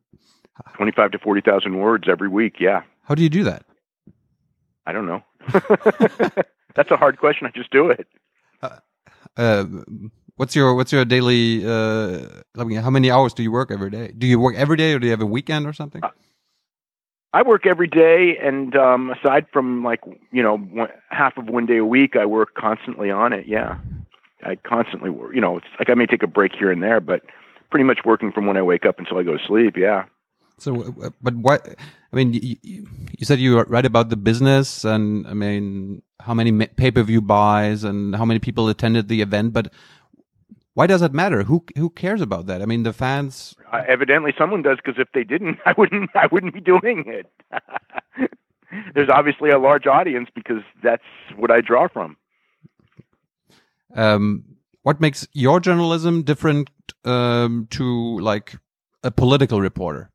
twenty 0.76 0.92
five 0.92 1.10
to 1.12 1.18
forty 1.18 1.40
thousand 1.40 1.78
words 1.78 2.08
every 2.08 2.28
week. 2.28 2.56
Yeah. 2.60 2.82
How 3.02 3.14
do 3.14 3.22
you 3.22 3.30
do 3.30 3.44
that? 3.44 3.64
I 4.86 4.92
don't 4.92 5.06
know. 5.06 5.22
That's 6.74 6.90
a 6.90 6.96
hard 6.96 7.18
question. 7.18 7.46
I 7.46 7.50
just 7.50 7.70
do 7.70 7.90
it. 7.90 8.06
Uh, 8.62 8.78
uh, 9.36 9.64
What's 10.38 10.54
your 10.54 10.76
what's 10.76 10.92
your 10.92 11.04
daily? 11.04 11.66
Uh, 11.66 12.28
I 12.56 12.62
mean, 12.62 12.78
how 12.78 12.90
many 12.90 13.10
hours 13.10 13.34
do 13.34 13.42
you 13.42 13.50
work 13.50 13.72
every 13.72 13.90
day? 13.90 14.12
Do 14.16 14.24
you 14.24 14.38
work 14.38 14.54
every 14.54 14.76
day, 14.76 14.94
or 14.94 15.00
do 15.00 15.06
you 15.06 15.10
have 15.10 15.20
a 15.20 15.26
weekend 15.26 15.66
or 15.66 15.72
something? 15.72 16.00
Uh, 16.02 16.10
I 17.32 17.42
work 17.42 17.66
every 17.66 17.88
day, 17.88 18.38
and 18.40 18.76
um, 18.76 19.10
aside 19.10 19.46
from 19.52 19.82
like 19.82 20.00
you 20.30 20.44
know 20.44 20.56
one, 20.56 20.90
half 21.10 21.36
of 21.38 21.46
one 21.48 21.66
day 21.66 21.78
a 21.78 21.84
week, 21.84 22.14
I 22.14 22.24
work 22.24 22.54
constantly 22.54 23.10
on 23.10 23.32
it. 23.32 23.46
Yeah, 23.48 23.78
I 24.44 24.54
constantly 24.54 25.10
work. 25.10 25.34
You 25.34 25.40
know, 25.40 25.56
it's 25.56 25.66
like 25.76 25.90
I 25.90 25.94
may 25.94 26.06
take 26.06 26.22
a 26.22 26.28
break 26.28 26.52
here 26.56 26.70
and 26.70 26.84
there, 26.84 27.00
but 27.00 27.22
pretty 27.72 27.84
much 27.84 28.04
working 28.04 28.30
from 28.30 28.46
when 28.46 28.56
I 28.56 28.62
wake 28.62 28.86
up 28.86 29.00
until 29.00 29.18
I 29.18 29.24
go 29.24 29.36
to 29.36 29.44
sleep. 29.44 29.76
Yeah. 29.76 30.04
So, 30.58 31.12
but 31.20 31.34
what? 31.34 31.66
I 32.12 32.16
mean, 32.16 32.32
you, 32.32 32.56
you 32.62 33.24
said 33.24 33.40
you 33.40 33.60
write 33.62 33.86
about 33.86 34.08
the 34.08 34.16
business, 34.16 34.84
and 34.84 35.26
I 35.26 35.34
mean, 35.34 36.02
how 36.20 36.34
many 36.34 36.66
pay 36.66 36.92
per 36.92 37.02
view 37.02 37.20
buys 37.20 37.82
and 37.82 38.14
how 38.14 38.24
many 38.24 38.38
people 38.38 38.68
attended 38.68 39.08
the 39.08 39.20
event, 39.20 39.52
but 39.52 39.72
why 40.78 40.86
does 40.86 41.02
it 41.02 41.12
matter? 41.12 41.42
Who 41.42 41.64
who 41.76 41.90
cares 41.90 42.20
about 42.20 42.46
that? 42.46 42.62
I 42.62 42.64
mean, 42.64 42.84
the 42.84 42.92
fans. 42.92 43.56
Uh, 43.72 43.82
evidently, 43.88 44.32
someone 44.38 44.62
does 44.62 44.76
because 44.76 44.96
if 44.96 45.08
they 45.12 45.24
didn't, 45.24 45.58
I 45.66 45.74
wouldn't. 45.76 46.08
I 46.14 46.28
wouldn't 46.30 46.54
be 46.54 46.60
doing 46.60 47.02
it. 47.08 47.26
There's 48.94 49.08
obviously 49.12 49.50
a 49.50 49.58
large 49.58 49.88
audience 49.88 50.28
because 50.32 50.62
that's 50.80 51.02
what 51.34 51.50
I 51.50 51.62
draw 51.62 51.88
from. 51.88 52.16
Um, 53.96 54.44
what 54.84 55.00
makes 55.00 55.26
your 55.32 55.58
journalism 55.58 56.22
different 56.22 56.70
um, 57.04 57.66
to 57.70 58.20
like 58.20 58.54
a 59.02 59.10
political 59.10 59.60
reporter 59.60 60.10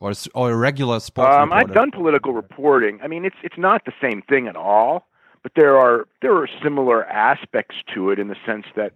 or 0.00 0.14
or 0.34 0.50
a 0.50 0.56
regular 0.56 0.98
sports? 0.98 1.32
Um? 1.32 1.52
I've 1.52 1.72
done 1.72 1.92
political 1.92 2.32
reporting. 2.32 2.98
I 3.04 3.06
mean, 3.06 3.24
it's 3.24 3.36
it's 3.44 3.56
not 3.56 3.84
the 3.84 3.92
same 4.00 4.20
thing 4.22 4.48
at 4.48 4.56
all 4.56 5.06
but 5.44 5.52
there 5.54 5.78
are 5.78 6.08
there 6.22 6.34
are 6.34 6.48
similar 6.60 7.04
aspects 7.04 7.76
to 7.94 8.10
it 8.10 8.18
in 8.18 8.26
the 8.26 8.36
sense 8.44 8.64
that 8.74 8.94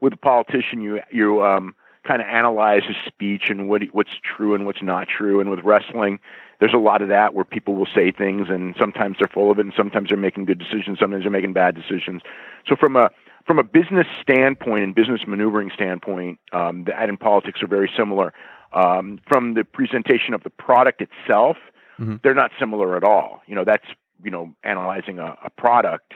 with 0.00 0.12
a 0.14 0.16
politician 0.16 0.80
you 0.80 1.00
you 1.12 1.44
um, 1.44 1.76
kind 2.04 2.20
of 2.20 2.26
analyze 2.26 2.82
his 2.84 2.96
speech 3.06 3.44
and 3.48 3.68
what 3.68 3.82
what's 3.92 4.18
true 4.24 4.54
and 4.54 4.66
what's 4.66 4.82
not 4.82 5.06
true. 5.06 5.38
And 5.38 5.48
with 5.50 5.60
wrestling 5.60 6.18
there's 6.58 6.72
a 6.72 6.78
lot 6.78 7.02
of 7.02 7.08
that 7.08 7.34
where 7.34 7.44
people 7.44 7.74
will 7.74 7.88
say 7.94 8.10
things 8.10 8.48
and 8.48 8.74
sometimes 8.78 9.18
they're 9.18 9.28
full 9.28 9.50
of 9.50 9.58
it 9.58 9.66
and 9.66 9.74
sometimes 9.76 10.08
they're 10.08 10.16
making 10.16 10.46
good 10.46 10.58
decisions 10.58 10.98
sometimes 10.98 11.22
they're 11.22 11.30
making 11.30 11.52
bad 11.52 11.76
decisions. 11.76 12.22
So 12.66 12.74
from 12.74 12.96
a 12.96 13.10
from 13.46 13.58
a 13.58 13.62
business 13.62 14.06
standpoint 14.20 14.82
and 14.82 14.94
business 14.94 15.20
maneuvering 15.26 15.70
standpoint 15.72 16.40
um, 16.52 16.84
the 16.84 16.98
ad 16.98 17.10
and 17.10 17.20
politics 17.20 17.62
are 17.62 17.68
very 17.68 17.90
similar. 17.96 18.32
Um, 18.72 19.20
from 19.28 19.54
the 19.54 19.64
presentation 19.64 20.34
of 20.34 20.42
the 20.42 20.50
product 20.50 21.02
itself 21.02 21.56
mm-hmm. 21.98 22.16
they're 22.22 22.34
not 22.34 22.52
similar 22.58 22.96
at 22.96 23.04
all. 23.04 23.42
You 23.46 23.54
know 23.54 23.64
that's 23.64 23.86
you 24.22 24.30
know 24.30 24.54
analyzing 24.64 25.18
a, 25.18 25.36
a 25.44 25.50
product, 25.50 26.14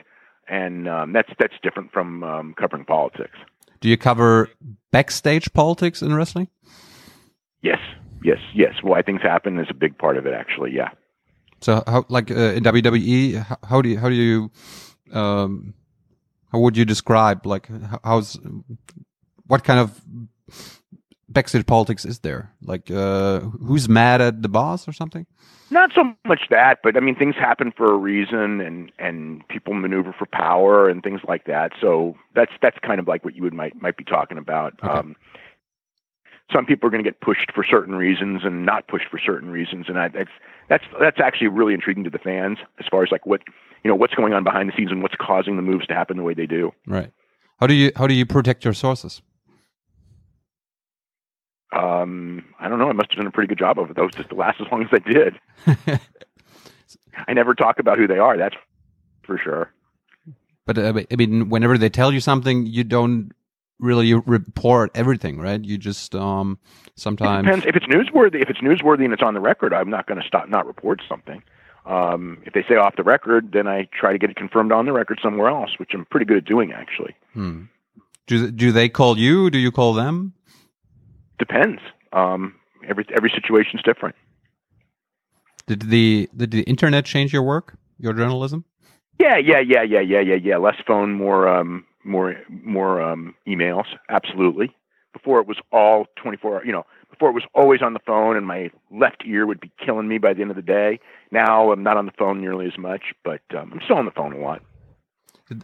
and 0.49 0.89
um, 0.89 1.13
that's 1.13 1.31
that's 1.39 1.55
different 1.63 1.93
from 1.93 2.23
um, 2.25 2.55
covering 2.59 2.85
politics. 2.85 3.37
Do 3.81 3.89
you 3.89 3.97
cover 3.97 4.49
backstage 4.91 5.53
politics 5.53 6.03
in 6.03 6.15
wrestling? 6.15 6.49
Yes, 7.63 7.79
yes, 8.23 8.39
yes. 8.55 8.75
Why 8.83 9.03
things 9.03 9.23
happen 9.23 9.59
is 9.59 9.69
a 9.71 9.75
big 9.75 9.97
part 9.99 10.17
of 10.17 10.27
it, 10.27 10.35
actually. 10.35 10.73
Yeah. 10.75 10.91
So, 11.61 11.83
how 11.87 12.05
like 12.09 12.31
uh, 12.31 12.55
in 12.55 12.65
WWE, 12.65 13.59
how 13.65 13.83
do 13.83 13.89
you 13.89 13.99
how 13.99 14.09
do 14.09 14.15
you 14.15 14.51
um, 15.13 15.75
how 16.53 16.59
would 16.59 16.77
you 16.77 16.85
describe 16.85 17.47
like 17.47 17.69
how's 18.05 18.39
what 19.47 19.65
kind 19.65 19.81
of 19.81 20.01
backstage 21.31 21.65
politics 21.67 22.05
is 22.05 22.19
there? 22.21 22.53
Like, 22.63 22.91
uh, 22.91 23.41
who's 23.41 23.89
mad 23.89 24.21
at 24.21 24.43
the 24.43 24.49
boss 24.49 24.87
or 24.87 24.93
something? 24.93 25.27
Not 25.71 25.93
so 25.95 26.13
much 26.27 26.43
that, 26.51 26.81
but 26.83 26.97
I 26.97 27.01
mean, 27.01 27.15
things 27.15 27.37
happen 27.37 27.73
for 27.77 27.93
a 27.93 27.97
reason, 27.97 28.61
and 28.61 28.91
and 28.99 29.47
people 29.49 29.73
maneuver 29.73 30.13
for 30.13 30.27
power 30.27 30.89
and 30.89 31.03
things 31.03 31.21
like 31.27 31.45
that. 31.45 31.73
So 31.81 32.17
that's 32.35 32.53
that's 32.61 32.79
kind 32.81 32.99
of 32.99 33.07
like 33.07 33.25
what 33.25 33.37
you 33.37 33.43
would 33.43 33.55
might 33.55 33.81
might 33.81 33.97
be 33.97 34.05
talking 34.05 34.37
about. 34.37 34.75
Okay. 34.83 34.93
Um, 34.93 35.17
some 36.53 36.67
people 36.67 36.89
are 36.89 36.91
going 36.91 37.05
to 37.05 37.09
get 37.09 37.21
pushed 37.21 37.53
for 37.55 37.63
certain 37.63 37.95
reasons 37.95 38.41
and 38.45 38.67
not 38.67 38.89
pushed 38.89 39.07
for 39.09 39.21
certain 39.25 39.51
reasons, 39.51 39.87
and 39.89 39.97
I, 39.97 40.09
that's 40.09 40.31
that's 40.69 40.85
that's 40.99 41.21
actually 41.21 41.49
really 41.49 41.75
intriguing 41.75 42.03
to 42.03 42.11
the 42.11 42.19
fans 42.19 42.59
as 42.81 42.87
far 42.91 43.05
as 43.05 43.13
like 43.13 43.25
what 43.25 43.43
you 43.85 43.89
know 43.89 43.95
what's 43.95 44.15
going 44.15 44.33
on 44.33 44.43
behind 44.43 44.69
the 44.69 44.77
scenes 44.77 44.91
and 44.91 45.03
what's 45.03 45.15
causing 45.21 45.55
the 45.55 45.63
moves 45.63 45.87
to 45.87 45.95
happen 45.95 46.17
the 46.17 46.25
way 46.25 46.35
they 46.35 46.47
do. 46.47 46.73
Right. 46.87 47.13
How 47.61 47.69
do 47.69 47.75
you 47.75 47.93
how 47.95 48.09
do 48.09 48.15
you 48.15 48.27
protect 48.27 48.65
your 48.65 48.75
sources? 48.75 49.23
Um, 51.73 52.45
I 52.59 52.69
don't 52.69 52.79
know. 52.79 52.89
I 52.89 52.93
must 52.93 53.11
have 53.11 53.19
done 53.19 53.27
a 53.27 53.31
pretty 53.31 53.49
good 53.49 53.59
job 53.59 53.79
of 53.79 53.91
it, 53.91 53.97
though, 53.97 54.09
just 54.09 54.29
to 54.31 54.35
last 54.35 54.61
as 54.65 54.67
long 54.71 54.83
as 54.83 54.89
I 54.93 54.99
did. 54.99 55.41
I 57.29 57.33
never 57.33 57.55
talk 57.55 57.79
about 57.79 57.99
who 57.99 58.07
they 58.07 58.19
are. 58.19 58.37
That's 58.37 58.57
for 59.23 59.39
sure. 59.39 59.73
But 60.67 60.79
uh, 60.79 60.93
I 61.11 61.17
mean, 61.17 61.49
whenever 61.49 61.79
they 61.79 61.89
tell 61.89 62.13
you 62.13 62.21
something, 62.21 62.67
you 62.67 62.85
don't 62.85 63.33
really 63.79 64.15
report 64.15 64.91
everything, 64.95 65.39
right? 65.39 65.63
You 65.65 65.79
just 65.79 66.15
um, 66.15 66.59
sometimes 66.97 67.47
it 67.47 67.51
depends. 67.51 67.67
If 67.67 67.77
it's 67.77 67.87
newsworthy, 67.87 68.43
if 68.43 68.51
it's 68.51 68.61
newsworthy 68.61 69.05
and 69.05 69.13
it's 69.13 69.23
on 69.23 69.35
the 69.35 69.41
record, 69.41 69.73
I'm 69.73 69.91
not 69.91 70.07
going 70.07 70.21
to 70.21 70.27
stop 70.27 70.49
not 70.49 70.67
report 70.67 71.03
something. 71.09 71.43
Um, 71.87 72.39
if 72.45 72.53
they 72.53 72.63
say 72.69 72.77
off 72.77 72.97
the 72.97 73.03
record, 73.03 73.53
then 73.53 73.67
I 73.67 73.89
try 73.99 74.13
to 74.13 74.19
get 74.19 74.31
it 74.31 74.37
confirmed 74.37 74.71
on 74.71 74.85
the 74.85 74.93
record 74.93 75.19
somewhere 75.23 75.49
else, 75.49 75.71
which 75.79 75.91
I'm 75.95 76.05
pretty 76.05 76.27
good 76.27 76.37
at 76.37 76.45
doing 76.45 76.73
actually. 76.73 77.17
Hmm. 77.33 77.63
Do 78.27 78.51
do 78.51 78.71
they 78.71 78.89
call 78.89 79.19
you? 79.19 79.51
Do 79.51 79.59
you 79.59 79.73
call 79.73 79.95
them? 79.95 80.35
Depends. 81.41 81.81
Um, 82.13 82.55
every 82.89 83.05
every 83.17 83.31
situation 83.35 83.79
is 83.79 83.83
different. 83.83 84.15
Did 85.67 85.83
the 85.83 86.29
did 86.37 86.53
the 86.53 86.63
internet 86.63 87.05
change 87.05 87.33
your 87.33 87.43
work, 87.43 87.77
your 87.99 88.13
journalism? 88.13 88.65
Yeah, 89.19 89.37
yeah, 89.37 89.61
yeah, 89.61 89.83
yeah, 89.83 90.01
yeah, 90.01 90.21
yeah, 90.21 90.37
yeah. 90.43 90.57
Less 90.57 90.77
phone, 90.87 91.13
more 91.15 91.49
um, 91.49 91.85
more 92.05 92.37
more 92.49 93.03
um, 93.03 93.35
emails. 93.47 93.85
Absolutely. 94.09 94.75
Before 95.13 95.41
it 95.41 95.49
was 95.49 95.59
all 95.73 96.07
twenty 96.17 96.37
four. 96.37 96.65
You 96.65 96.73
know, 96.73 96.87
before 97.11 97.31
it 97.31 97.35
was 97.35 97.45
always 97.55 97.83
on 97.83 97.93
the 97.93 98.01
phone, 98.07 98.37
and 98.37 98.47
my 98.47 98.71
left 98.91 99.25
ear 99.27 99.47
would 99.47 99.61
be 99.61 99.71
killing 99.85 100.09
me 100.09 100.19
by 100.19 100.33
the 100.33 100.43
end 100.43 100.51
of 100.51 100.57
the 100.57 100.63
day. 100.63 101.01
Now 101.31 101.73
I'm 101.73 101.83
not 101.83 101.97
on 101.97 102.07
the 102.07 102.13
phone 102.19 102.41
nearly 102.41 102.67
as 102.67 102.79
much, 102.79 103.03
but 103.25 103.43
um, 103.57 103.73
I'm 103.73 103.81
still 103.85 103.97
on 103.97 104.07
the 104.07 104.11
phone 104.13 104.33
a 104.33 104.39
lot. 104.39 104.63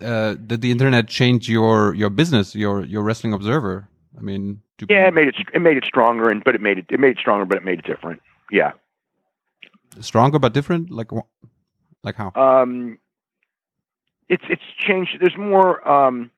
Uh, 0.02 0.34
did 0.34 0.60
the 0.62 0.70
internet 0.70 1.08
change 1.08 1.48
your 1.48 1.94
your 1.94 2.10
business, 2.10 2.54
your 2.54 2.84
your 2.84 3.02
wrestling 3.02 3.32
observer? 3.32 3.88
I 4.16 4.20
mean, 4.20 4.62
yeah, 4.88 5.09
it 5.09 5.14
made 5.14 5.29
it 5.29 5.37
it 5.52 5.61
made 5.61 5.76
it 5.76 5.85
stronger, 5.85 6.29
and 6.29 6.42
but 6.42 6.55
it 6.55 6.61
made 6.61 6.79
it 6.79 6.87
it 6.90 7.00
made 7.00 7.12
it 7.12 7.18
stronger, 7.18 7.44
but 7.44 7.59
it 7.59 7.64
made 7.64 7.79
it 7.79 7.85
different. 7.85 8.22
Yeah, 8.50 8.72
stronger 10.00 10.38
but 10.38 10.52
different. 10.52 10.90
Like 10.90 11.11
like 12.02 12.16
how? 12.16 12.33
Um, 12.35 12.98
it's 14.29 14.44
it's 14.48 14.62
changed. 14.79 15.16
There's 15.20 15.37
more. 15.37 15.87
Um, 15.88 16.31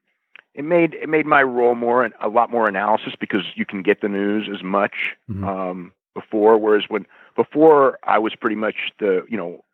it 0.54 0.64
made 0.64 0.94
it 0.94 1.08
made 1.08 1.26
my 1.26 1.42
role 1.42 1.74
more 1.74 2.08
a 2.20 2.28
lot 2.28 2.50
more 2.50 2.68
analysis 2.68 3.14
because 3.18 3.42
you 3.54 3.64
can 3.64 3.82
get 3.82 4.00
the 4.00 4.08
news 4.08 4.48
as 4.52 4.62
much 4.62 5.14
mm-hmm. 5.30 5.44
um, 5.44 5.92
before. 6.14 6.58
Whereas 6.58 6.84
when 6.88 7.06
before 7.36 7.98
I 8.02 8.18
was 8.18 8.34
pretty 8.34 8.56
much 8.56 8.76
the 8.98 9.24
you 9.28 9.36
know 9.36 9.64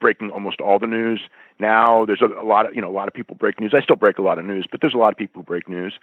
breaking 0.00 0.30
almost 0.30 0.60
all 0.60 0.78
the 0.78 0.86
news. 0.86 1.20
Now 1.58 2.04
there's 2.04 2.22
a, 2.22 2.26
a, 2.26 2.44
lot 2.44 2.66
of 2.66 2.74
you 2.74 2.80
know 2.80 2.88
a 2.88 2.92
lot 2.92 3.08
of 3.08 3.14
people 3.14 3.36
break 3.36 3.60
news. 3.60 3.74
I 3.74 3.82
still 3.82 3.96
break 3.96 4.18
a 4.18 4.22
lot 4.22 4.38
of 4.38 4.44
news, 4.44 4.66
but 4.70 4.80
there's 4.80 4.94
a 4.94 4.98
lot 4.98 5.12
of 5.12 5.18
people 5.18 5.42
who 5.42 5.46
break 5.46 5.68
news. 5.68 5.94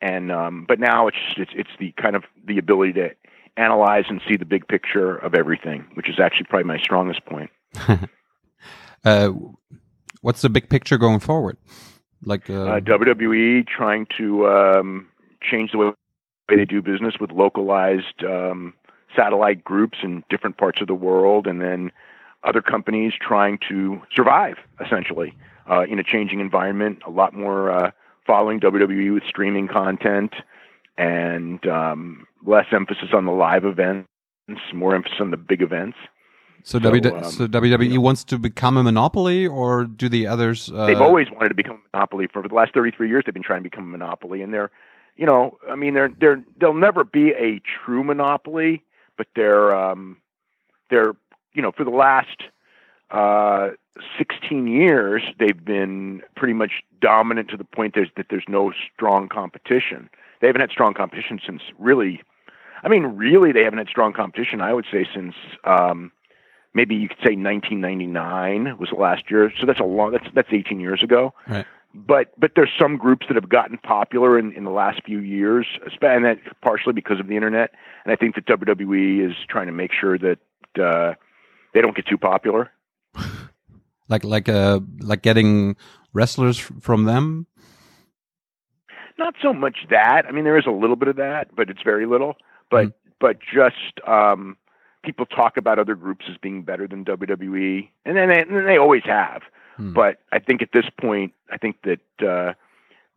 And 0.00 0.30
um, 0.30 0.66
but 0.68 0.78
now 0.78 1.08
it's 1.08 1.16
it's 1.36 1.52
it's 1.54 1.70
the 1.78 1.92
kind 2.00 2.16
of 2.16 2.24
the 2.46 2.58
ability 2.58 2.92
to 2.94 3.10
analyze 3.56 4.04
and 4.08 4.20
see 4.28 4.36
the 4.36 4.44
big 4.44 4.68
picture 4.68 5.16
of 5.16 5.34
everything, 5.34 5.86
which 5.94 6.08
is 6.08 6.20
actually 6.20 6.44
probably 6.44 6.64
my 6.64 6.78
strongest 6.78 7.24
point. 7.24 7.50
uh, 9.04 9.30
what's 10.20 10.42
the 10.42 10.50
big 10.50 10.68
picture 10.68 10.98
going 10.98 11.20
forward? 11.20 11.56
Like 12.22 12.50
uh... 12.50 12.64
Uh, 12.64 12.80
WWE 12.80 13.66
trying 13.66 14.06
to 14.18 14.46
um, 14.48 15.08
change 15.42 15.72
the 15.72 15.78
way 15.78 15.92
they 16.48 16.64
do 16.64 16.82
business 16.82 17.14
with 17.20 17.30
localized 17.30 18.22
um, 18.24 18.74
satellite 19.14 19.64
groups 19.64 19.98
in 20.02 20.22
different 20.28 20.58
parts 20.58 20.80
of 20.80 20.86
the 20.86 20.94
world, 20.94 21.46
and 21.46 21.60
then 21.60 21.90
other 22.44 22.62
companies 22.62 23.12
trying 23.20 23.58
to 23.68 24.00
survive 24.14 24.56
essentially 24.84 25.34
uh, 25.70 25.82
in 25.88 25.98
a 25.98 26.04
changing 26.04 26.40
environment. 26.40 26.98
A 27.06 27.10
lot 27.10 27.34
more 27.34 27.70
uh, 27.70 27.90
following 28.26 28.60
WWE 28.60 29.14
with 29.14 29.22
streaming 29.28 29.68
content 29.68 30.34
and 30.98 31.64
um, 31.66 32.26
less 32.44 32.66
emphasis 32.72 33.08
on 33.14 33.26
the 33.26 33.32
live 33.32 33.64
events, 33.64 34.08
more 34.74 34.94
emphasis 34.94 35.18
on 35.20 35.30
the 35.30 35.36
big 35.36 35.62
events. 35.62 35.96
So, 36.62 36.80
so, 36.80 36.90
w- 36.90 37.14
um, 37.14 37.24
so 37.24 37.46
WWE 37.46 37.94
know, 37.94 38.00
wants 38.00 38.24
to 38.24 38.38
become 38.38 38.76
a 38.76 38.82
monopoly, 38.82 39.46
or 39.46 39.84
do 39.84 40.08
the 40.08 40.26
others? 40.26 40.70
Uh... 40.72 40.86
They've 40.86 41.00
always 41.00 41.30
wanted 41.30 41.50
to 41.50 41.54
become 41.54 41.76
a 41.76 41.96
monopoly. 41.96 42.26
For 42.32 42.42
the 42.42 42.54
last 42.54 42.74
33 42.74 43.08
years, 43.08 43.22
they've 43.24 43.34
been 43.34 43.42
trying 43.42 43.62
to 43.62 43.70
become 43.70 43.84
a 43.84 43.98
monopoly, 43.98 44.42
and 44.42 44.52
they're, 44.52 44.70
you 45.16 45.26
know, 45.26 45.58
I 45.70 45.76
mean, 45.76 45.94
they're 45.94 46.10
they're 46.18 46.42
they'll 46.60 46.74
never 46.74 47.04
be 47.04 47.30
a 47.30 47.60
true 47.84 48.02
monopoly, 48.02 48.82
but 49.16 49.28
they're 49.36 49.76
um, 49.76 50.16
they're 50.90 51.14
you 51.52 51.62
know 51.62 51.70
for 51.70 51.84
the 51.84 51.90
last 51.90 52.42
uh, 53.10 53.70
16 54.18 54.66
years 54.66 55.22
they've 55.38 55.64
been 55.64 56.22
pretty 56.36 56.54
much 56.54 56.82
dominant 57.00 57.48
to 57.50 57.56
the 57.56 57.64
point 57.64 57.94
there's, 57.94 58.10
that 58.16 58.26
there's 58.30 58.44
no 58.48 58.72
strong 58.94 59.28
competition. 59.28 60.10
They 60.40 60.48
haven't 60.48 60.60
had 60.60 60.70
strong 60.70 60.94
competition 60.94 61.40
since 61.44 61.62
really, 61.78 62.22
I 62.82 62.88
mean, 62.88 63.04
really 63.04 63.52
they 63.52 63.62
haven't 63.62 63.78
had 63.78 63.88
strong 63.88 64.12
competition. 64.12 64.60
I 64.60 64.74
would 64.74 64.86
say 64.90 65.06
since 65.14 65.34
um, 65.64 66.12
maybe 66.76 66.94
you 66.94 67.08
could 67.08 67.18
say 67.18 67.34
1999 67.34 68.76
was 68.78 68.90
the 68.90 68.96
last 68.96 69.30
year. 69.30 69.50
So 69.58 69.66
that's 69.66 69.80
a 69.80 69.84
long. 69.84 70.12
That's 70.12 70.26
that's 70.34 70.52
18 70.52 70.78
years 70.78 71.02
ago. 71.02 71.32
Right. 71.48 71.66
But 71.94 72.38
but 72.38 72.52
there's 72.54 72.70
some 72.78 72.98
groups 72.98 73.26
that 73.28 73.34
have 73.34 73.48
gotten 73.48 73.78
popular 73.78 74.38
in, 74.38 74.52
in 74.52 74.64
the 74.64 74.70
last 74.70 75.00
few 75.04 75.20
years, 75.20 75.66
and 76.02 76.24
that 76.24 76.38
partially 76.60 76.92
because 76.92 77.18
of 77.18 77.26
the 77.26 77.34
internet. 77.34 77.72
And 78.04 78.12
I 78.12 78.16
think 78.16 78.34
that 78.34 78.46
WWE 78.46 79.28
is 79.28 79.34
trying 79.48 79.66
to 79.66 79.72
make 79.72 79.92
sure 79.98 80.18
that 80.18 80.38
uh, 80.78 81.14
they 81.72 81.80
don't 81.80 81.96
get 81.96 82.06
too 82.06 82.18
popular. 82.18 82.70
Like 84.08 84.24
like 84.24 84.48
uh 84.48 84.80
like 85.00 85.22
getting 85.22 85.76
wrestlers 86.12 86.58
from 86.58 87.04
them. 87.04 87.46
Not 89.18 89.34
so 89.42 89.52
much 89.52 89.78
that. 89.90 90.24
I 90.28 90.32
mean, 90.32 90.44
there 90.44 90.58
is 90.58 90.66
a 90.66 90.70
little 90.70 90.96
bit 90.96 91.08
of 91.08 91.16
that, 91.16 91.54
but 91.54 91.70
it's 91.70 91.82
very 91.82 92.06
little. 92.06 92.36
But 92.70 92.86
mm. 92.86 92.92
but 93.20 93.38
just 93.40 94.06
um, 94.06 94.56
people 95.04 95.24
talk 95.24 95.56
about 95.56 95.78
other 95.78 95.94
groups 95.94 96.26
as 96.30 96.36
being 96.36 96.62
better 96.62 96.86
than 96.86 97.04
WWE, 97.04 97.88
and 98.04 98.16
then 98.16 98.28
they, 98.28 98.40
and 98.40 98.66
they 98.66 98.76
always 98.76 99.04
have. 99.04 99.42
Hmm. 99.76 99.92
But 99.92 100.18
I 100.32 100.38
think 100.38 100.62
at 100.62 100.70
this 100.72 100.86
point, 101.00 101.32
I 101.50 101.56
think 101.56 101.76
that 101.82 102.00
uh, 102.20 102.52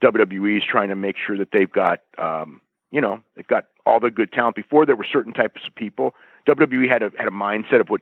WWE 0.03 0.57
is 0.57 0.63
trying 0.69 0.89
to 0.89 0.95
make 0.95 1.15
sure 1.25 1.37
that 1.37 1.49
they've 1.51 1.71
got, 1.71 1.99
um, 2.17 2.61
you 2.91 3.01
know, 3.01 3.21
they've 3.35 3.47
got 3.47 3.65
all 3.85 3.99
the 3.99 4.11
good 4.11 4.31
talent. 4.31 4.55
Before 4.55 4.85
there 4.85 4.95
were 4.95 5.07
certain 5.11 5.33
types 5.33 5.61
of 5.67 5.75
people. 5.75 6.13
WWE 6.47 6.89
had 6.89 7.03
a 7.03 7.11
had 7.17 7.27
a 7.27 7.31
mindset 7.31 7.81
of 7.81 7.89
what 7.89 8.01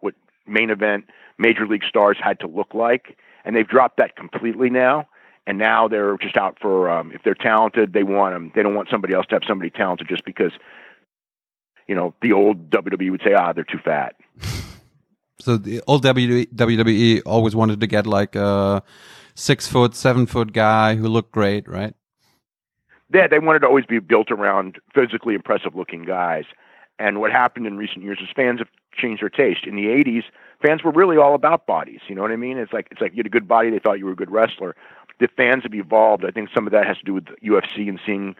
what 0.00 0.14
main 0.46 0.70
event 0.70 1.06
major 1.38 1.66
league 1.66 1.84
stars 1.88 2.16
had 2.20 2.40
to 2.40 2.46
look 2.46 2.74
like, 2.74 3.16
and 3.44 3.54
they've 3.54 3.68
dropped 3.68 3.98
that 3.98 4.16
completely 4.16 4.70
now. 4.70 5.08
And 5.48 5.58
now 5.58 5.86
they're 5.86 6.16
just 6.16 6.36
out 6.36 6.58
for 6.60 6.90
um, 6.90 7.12
if 7.12 7.22
they're 7.22 7.34
talented, 7.34 7.92
they 7.92 8.02
want 8.02 8.34
them. 8.34 8.50
They 8.54 8.64
don't 8.64 8.74
want 8.74 8.88
somebody 8.90 9.14
else 9.14 9.26
to 9.26 9.36
have 9.36 9.42
somebody 9.46 9.70
talented 9.70 10.08
just 10.08 10.24
because 10.24 10.50
you 11.86 11.94
know, 11.94 12.14
the 12.20 12.32
old 12.32 12.70
WWE 12.70 13.10
would 13.10 13.22
say, 13.24 13.32
ah, 13.32 13.52
they're 13.52 13.64
too 13.64 13.80
fat. 13.84 14.16
So 15.38 15.58
the 15.58 15.82
old 15.86 16.02
WWE 16.02 17.22
always 17.26 17.54
wanted 17.54 17.80
to 17.80 17.86
get 17.86 18.06
like 18.06 18.34
a 18.34 18.82
six 19.34 19.68
foot, 19.68 19.94
seven 19.94 20.24
foot 20.24 20.54
guy 20.54 20.94
who 20.94 21.08
looked 21.08 21.30
great, 21.30 21.68
right? 21.68 21.94
Yeah, 23.12 23.28
they 23.28 23.38
wanted 23.38 23.58
to 23.58 23.66
always 23.66 23.84
be 23.84 23.98
built 23.98 24.30
around 24.30 24.78
physically 24.94 25.34
impressive 25.34 25.74
looking 25.74 26.06
guys. 26.06 26.44
And 26.98 27.20
what 27.20 27.30
happened 27.30 27.66
in 27.66 27.76
recent 27.76 28.02
years 28.02 28.18
is 28.22 28.28
fans 28.34 28.58
have 28.60 28.68
changed 28.96 29.22
their 29.22 29.28
taste. 29.28 29.66
In 29.66 29.76
the 29.76 29.86
'80s, 29.86 30.24
fans 30.62 30.82
were 30.82 30.92
really 30.92 31.16
all 31.16 31.34
about 31.34 31.66
bodies. 31.66 32.00
You 32.08 32.14
know 32.14 32.22
what 32.22 32.30
I 32.30 32.36
mean? 32.36 32.58
It's 32.58 32.72
like 32.72 32.88
it's 32.90 33.00
like 33.00 33.12
you 33.12 33.18
had 33.18 33.26
a 33.26 33.30
good 33.30 33.48
body, 33.48 33.70
they 33.70 33.78
thought 33.78 33.98
you 33.98 34.06
were 34.06 34.12
a 34.12 34.16
good 34.16 34.30
wrestler. 34.30 34.74
The 35.20 35.28
fans 35.36 35.62
have 35.62 35.74
evolved. 35.74 36.24
I 36.24 36.30
think 36.30 36.50
some 36.54 36.66
of 36.66 36.72
that 36.72 36.86
has 36.86 36.98
to 36.98 37.04
do 37.04 37.14
with 37.14 37.26
UFC 37.42 37.88
and 37.88 37.98
seeing 38.04 38.36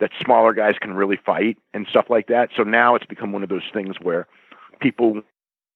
that 0.00 0.10
smaller 0.22 0.52
guys 0.52 0.74
can 0.80 0.94
really 0.94 1.18
fight 1.24 1.58
and 1.72 1.86
stuff 1.88 2.06
like 2.08 2.26
that. 2.28 2.50
So 2.56 2.62
now 2.62 2.94
it's 2.94 3.06
become 3.06 3.32
one 3.32 3.42
of 3.42 3.48
those 3.48 3.62
things 3.72 3.96
where 4.00 4.26
people 4.80 5.20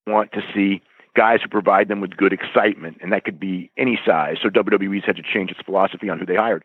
want 0.06 0.32
to 0.32 0.40
see 0.54 0.82
guys 1.14 1.40
who 1.42 1.48
provide 1.48 1.88
them 1.88 2.00
with 2.00 2.16
good 2.16 2.32
excitement, 2.32 2.98
and 3.00 3.12
that 3.12 3.24
could 3.24 3.40
be 3.40 3.70
any 3.76 3.98
size. 4.06 4.36
So 4.42 4.48
WWE's 4.48 5.04
had 5.04 5.16
to 5.16 5.22
change 5.22 5.50
its 5.50 5.60
philosophy 5.64 6.08
on 6.08 6.18
who 6.18 6.26
they 6.26 6.36
hired. 6.36 6.64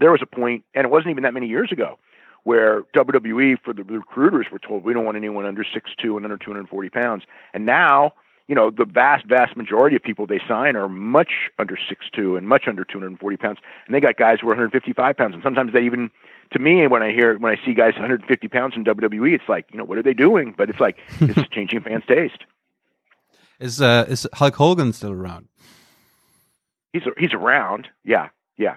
There 0.00 0.10
was 0.10 0.22
a 0.22 0.26
point, 0.26 0.64
and 0.74 0.84
it 0.84 0.90
wasn't 0.90 1.10
even 1.10 1.22
that 1.22 1.34
many 1.34 1.46
years 1.46 1.70
ago, 1.70 1.98
where 2.44 2.82
WWE 2.94 3.56
for 3.64 3.72
the 3.72 3.82
recruiters 3.84 4.46
were 4.52 4.58
told 4.58 4.84
we 4.84 4.92
don't 4.92 5.04
want 5.04 5.16
anyone 5.16 5.44
under 5.44 5.64
six 5.64 5.90
two 6.00 6.16
and 6.16 6.24
under 6.24 6.38
240 6.38 6.88
pounds. 6.90 7.24
And 7.52 7.66
now 7.66 8.12
you 8.46 8.54
know, 8.54 8.70
the 8.70 8.84
vast, 8.84 9.26
vast 9.26 9.56
majority 9.56 9.96
of 9.96 10.02
people 10.02 10.26
they 10.26 10.40
sign 10.46 10.76
are 10.76 10.88
much 10.88 11.50
under 11.58 11.78
six 11.88 12.06
two 12.12 12.36
and 12.36 12.46
much 12.46 12.64
under 12.66 12.84
240 12.84 13.36
pounds. 13.36 13.58
And 13.86 13.94
they 13.94 14.00
got 14.00 14.16
guys 14.16 14.38
who 14.40 14.48
are 14.48 14.50
155 14.50 15.16
pounds. 15.16 15.34
And 15.34 15.42
sometimes 15.42 15.72
they 15.72 15.82
even, 15.82 16.10
to 16.52 16.58
me, 16.58 16.86
when 16.86 17.02
I 17.02 17.12
hear, 17.12 17.38
when 17.38 17.56
I 17.56 17.64
see 17.64 17.72
guys 17.72 17.94
150 17.94 18.48
pounds 18.48 18.74
in 18.76 18.84
WWE, 18.84 19.34
it's 19.34 19.48
like, 19.48 19.66
you 19.72 19.78
know, 19.78 19.84
what 19.84 19.96
are 19.96 20.02
they 20.02 20.12
doing? 20.12 20.54
But 20.56 20.68
it's 20.68 20.80
like, 20.80 20.98
it's 21.20 21.48
changing 21.50 21.80
fans' 21.80 22.04
taste. 22.06 22.44
Is, 23.60 23.80
uh, 23.80 24.04
is 24.08 24.26
Hulk 24.34 24.56
Hogan 24.56 24.92
still 24.92 25.12
around? 25.12 25.48
He's, 26.92 27.02
he's 27.16 27.32
around. 27.32 27.88
Yeah. 28.04 28.28
Yeah. 28.58 28.76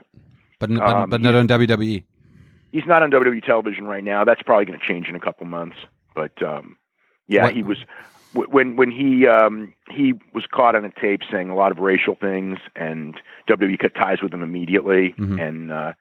But, 0.59 0.69
but, 0.69 0.81
um, 0.81 1.09
but 1.09 1.21
not 1.21 1.35
on 1.35 1.47
WWE. 1.47 2.03
He's 2.71 2.85
not 2.85 3.01
on 3.01 3.11
WWE 3.11 3.43
television 3.45 3.85
right 3.85 4.03
now. 4.03 4.23
That's 4.23 4.41
probably 4.41 4.65
going 4.65 4.79
to 4.79 4.85
change 4.85 5.07
in 5.07 5.15
a 5.15 5.19
couple 5.19 5.45
months. 5.45 5.77
But, 6.13 6.41
um, 6.43 6.77
yeah, 7.27 7.43
what? 7.43 7.53
he 7.53 7.63
was 7.63 7.77
when 8.33 8.75
when 8.75 8.91
he 8.91 9.27
um, 9.27 9.73
he 9.89 10.13
was 10.33 10.45
caught 10.51 10.75
on 10.75 10.85
a 10.85 10.91
tape 10.91 11.21
saying 11.31 11.49
a 11.49 11.55
lot 11.55 11.71
of 11.71 11.79
racial 11.79 12.15
things, 12.15 12.59
and 12.75 13.15
WWE 13.49 13.79
cut 13.79 13.95
ties 13.95 14.21
with 14.21 14.33
him 14.33 14.43
immediately. 14.43 15.13
Mm-hmm. 15.17 15.39
And 15.39 15.71
uh, 15.71 15.93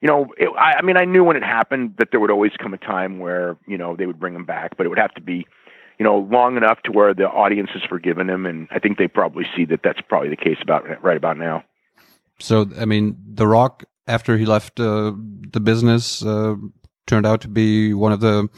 you 0.00 0.08
know, 0.08 0.26
it, 0.36 0.50
I, 0.58 0.78
I 0.78 0.82
mean, 0.82 0.96
I 0.96 1.04
knew 1.04 1.24
when 1.24 1.36
it 1.36 1.42
happened 1.42 1.94
that 1.98 2.08
there 2.10 2.20
would 2.20 2.30
always 2.30 2.52
come 2.58 2.74
a 2.74 2.78
time 2.78 3.18
where 3.18 3.56
you 3.66 3.78
know 3.78 3.96
they 3.96 4.06
would 4.06 4.18
bring 4.18 4.34
him 4.34 4.44
back, 4.44 4.76
but 4.76 4.86
it 4.86 4.88
would 4.88 4.98
have 4.98 5.14
to 5.14 5.20
be 5.20 5.46
you 5.98 6.04
know 6.04 6.18
long 6.18 6.56
enough 6.56 6.82
to 6.82 6.92
where 6.92 7.14
the 7.14 7.28
audience 7.28 7.70
has 7.72 7.82
forgiven 7.82 8.28
him, 8.28 8.46
and 8.46 8.68
I 8.70 8.78
think 8.78 8.98
they 8.98 9.08
probably 9.08 9.46
see 9.56 9.64
that 9.66 9.80
that's 9.82 10.00
probably 10.00 10.30
the 10.30 10.36
case 10.36 10.58
about 10.62 11.02
right 11.02 11.16
about 11.16 11.38
now. 11.38 11.64
So, 12.40 12.68
I 12.78 12.84
mean, 12.84 13.16
The 13.32 13.46
Rock 13.46 13.84
after 14.06 14.36
he 14.36 14.46
left 14.46 14.80
uh, 14.80 15.12
the 15.52 15.60
business 15.60 16.24
uh, 16.24 16.56
turned 17.06 17.26
out 17.26 17.40
to 17.42 17.48
be 17.48 17.94
one 17.94 18.12
of 18.12 18.20
the 18.20 18.48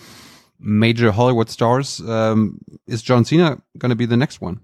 major 0.59 1.13
Hollywood 1.13 1.51
stars. 1.51 2.01
Um, 2.01 2.61
is 2.87 3.03
John 3.03 3.25
Cena 3.25 3.61
going 3.79 3.91
to 3.91 3.97
be 3.97 4.07
the 4.07 4.17
next 4.17 4.41
one? 4.41 4.61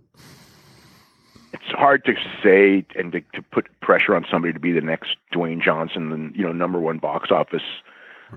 It's 1.53 1.71
hard 1.79 2.05
to 2.07 2.14
say 2.42 2.85
and 2.97 3.12
to, 3.12 3.21
to, 3.35 3.42
put 3.42 3.68
pressure 3.81 4.16
on 4.16 4.25
somebody 4.31 4.55
to 4.55 4.59
be 4.59 4.73
the 4.73 4.81
next 4.81 5.16
Dwayne 5.35 5.62
Johnson, 5.62 6.33
you 6.35 6.45
know 6.45 6.53
number 6.53 6.81
one 6.81 6.99
box 6.99 7.31
office 7.31 7.62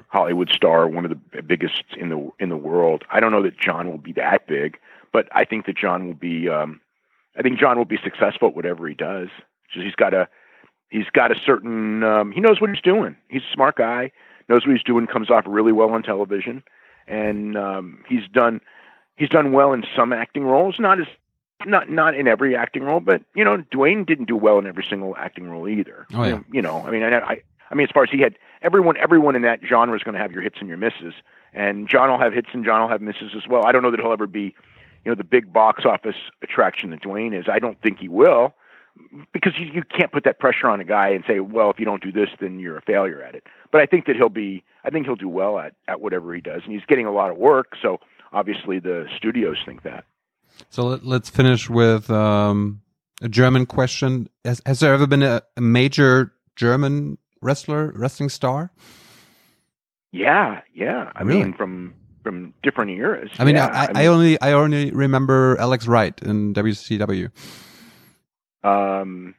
Hollywood 0.09 0.49
star, 0.51 0.87
one 0.87 1.05
of 1.05 1.11
the 1.11 1.41
biggest 1.41 1.83
in 1.97 2.09
the 2.09 2.29
in 2.39 2.49
the 2.49 2.57
world. 2.57 3.03
I 3.09 3.19
don't 3.19 3.31
know 3.31 3.43
that 3.43 3.57
John 3.59 3.89
will 3.89 3.97
be 3.97 4.13
that 4.13 4.47
big, 4.47 4.77
but 5.13 5.27
I 5.31 5.45
think 5.45 5.65
that 5.65 5.77
John 5.77 6.07
will 6.07 6.13
be. 6.13 6.49
Um, 6.49 6.81
I 7.37 7.41
think 7.41 7.59
John 7.59 7.77
will 7.77 7.85
be 7.85 7.99
successful 8.03 8.49
at 8.49 8.55
whatever 8.55 8.87
he 8.87 8.95
does. 8.95 9.29
Just 9.73 9.85
he's 9.85 9.95
got 9.95 10.13
a 10.13 10.27
he's 10.89 11.09
got 11.13 11.31
a 11.31 11.39
certain 11.45 12.03
um, 12.03 12.31
he 12.31 12.41
knows 12.41 12.61
what 12.61 12.69
he's 12.69 12.81
doing. 12.81 13.15
He's 13.29 13.43
a 13.43 13.53
smart 13.53 13.75
guy, 13.75 14.11
knows 14.49 14.65
what 14.65 14.75
he's 14.75 14.83
doing, 14.83 15.07
comes 15.07 15.29
off 15.29 15.43
really 15.47 15.71
well 15.71 15.89
on 15.89 16.03
television 16.03 16.63
and 17.07 17.57
um, 17.57 18.03
he's 18.07 18.27
done 18.31 18.61
he's 19.15 19.29
done 19.29 19.51
well 19.51 19.73
in 19.73 19.83
some 19.95 20.13
acting 20.13 20.43
roles, 20.43 20.79
not 20.79 20.99
as 20.99 21.07
not 21.65 21.89
not 21.89 22.15
in 22.15 22.27
every 22.27 22.55
acting 22.55 22.83
role, 22.83 22.99
but 22.99 23.21
you 23.33 23.43
know, 23.43 23.57
Dwayne 23.71 24.05
didn't 24.05 24.25
do 24.25 24.35
well 24.35 24.59
in 24.59 24.67
every 24.67 24.85
single 24.87 25.15
acting 25.17 25.49
role 25.49 25.67
either. 25.67 26.05
Oh, 26.13 26.23
yeah. 26.23 26.39
You 26.51 26.61
know, 26.61 26.83
I 26.85 26.91
mean, 26.91 27.03
I, 27.03 27.19
I 27.19 27.41
I 27.71 27.75
mean, 27.75 27.87
as 27.87 27.91
far 27.91 28.03
as 28.03 28.09
he 28.09 28.19
had 28.19 28.37
everyone 28.61 28.97
everyone 28.97 29.35
in 29.35 29.43
that 29.43 29.59
genre 29.67 29.95
is 29.95 30.03
going 30.03 30.13
to 30.13 30.21
have 30.21 30.31
your 30.31 30.41
hits 30.41 30.57
and 30.59 30.67
your 30.67 30.77
misses, 30.77 31.13
and 31.53 31.87
John 31.87 32.09
will 32.09 32.19
have 32.19 32.33
hits 32.33 32.49
and 32.53 32.65
John 32.65 32.81
will 32.81 32.89
have 32.89 33.01
misses 33.01 33.31
as 33.35 33.47
well. 33.47 33.65
I 33.65 33.71
don't 33.71 33.83
know 33.83 33.91
that 33.91 33.99
he'll 33.99 34.11
ever 34.11 34.27
be, 34.27 34.55
you 35.03 35.11
know, 35.11 35.15
the 35.15 35.23
big 35.23 35.51
box 35.51 35.85
office 35.85 36.15
attraction 36.41 36.89
that 36.91 37.01
Dwayne 37.01 37.37
is. 37.37 37.45
I 37.47 37.59
don't 37.59 37.81
think 37.81 37.99
he 37.99 38.09
will. 38.09 38.53
Because 39.33 39.53
you, 39.59 39.67
you 39.73 39.83
can't 39.83 40.11
put 40.11 40.23
that 40.23 40.39
pressure 40.39 40.67
on 40.67 40.79
a 40.79 40.83
guy 40.83 41.09
and 41.09 41.23
say, 41.27 41.39
well, 41.39 41.69
if 41.69 41.79
you 41.79 41.85
don't 41.85 42.03
do 42.03 42.11
this, 42.11 42.29
then 42.39 42.59
you're 42.59 42.77
a 42.77 42.81
failure 42.81 43.21
at 43.21 43.35
it. 43.35 43.43
But 43.71 43.81
I 43.81 43.85
think 43.85 44.05
that 44.05 44.15
he'll 44.15 44.29
be, 44.29 44.63
I 44.83 44.89
think 44.89 45.05
he'll 45.05 45.15
do 45.15 45.29
well 45.29 45.59
at, 45.59 45.73
at 45.87 46.01
whatever 46.01 46.33
he 46.33 46.41
does. 46.41 46.61
And 46.63 46.73
he's 46.73 46.85
getting 46.87 47.05
a 47.05 47.11
lot 47.11 47.31
of 47.31 47.37
work. 47.37 47.73
So 47.81 47.99
obviously 48.31 48.79
the 48.79 49.07
studios 49.17 49.57
think 49.65 49.83
that. 49.83 50.05
So 50.69 50.83
let, 50.83 51.23
us 51.23 51.29
finish 51.29 51.69
with 51.69 52.09
um, 52.09 52.81
a 53.21 53.29
German 53.29 53.65
question. 53.65 54.29
Has, 54.43 54.61
has 54.65 54.79
there 54.79 54.93
ever 54.93 55.07
been 55.07 55.23
a, 55.23 55.41
a, 55.57 55.61
major 55.61 56.33
German 56.55 57.17
wrestler, 57.41 57.91
wrestling 57.95 58.29
star? 58.29 58.71
Yeah, 60.11 60.61
yeah. 60.73 61.11
I 61.15 61.23
really? 61.23 61.43
mean, 61.43 61.53
from 61.53 61.93
from 62.23 62.53
different 62.63 62.89
eras. 62.89 63.29
I 63.37 63.45
mean, 63.45 63.55
yeah, 63.55 63.67
I, 63.67 63.83
I, 63.83 63.87
mean, 63.87 63.97
I, 63.97 64.05
only 64.07 64.41
I 64.41 64.51
only 64.53 64.91
remember 64.91 65.57
Alex 65.59 65.87
Wright 65.87 66.19
in 66.23 66.53
WCW. 66.53 67.29
Um, 68.65 69.35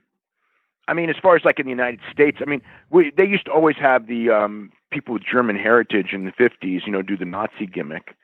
I 0.88 0.94
mean, 0.94 1.10
as 1.10 1.16
far 1.16 1.34
as 1.34 1.44
like 1.44 1.58
in 1.58 1.66
the 1.66 1.70
United 1.70 2.00
States, 2.12 2.38
I 2.40 2.44
mean, 2.44 2.62
we, 2.90 3.10
they 3.10 3.26
used 3.26 3.46
to 3.46 3.52
always 3.52 3.76
have 3.76 4.06
the 4.06 4.30
um, 4.30 4.72
people 4.90 5.14
with 5.14 5.24
German 5.24 5.56
heritage 5.56 6.12
in 6.12 6.24
the 6.24 6.32
'50s, 6.32 6.86
you 6.86 6.92
know, 6.92 7.02
do 7.02 7.16
the 7.16 7.24
Nazi 7.24 7.66
gimmick. 7.66 8.14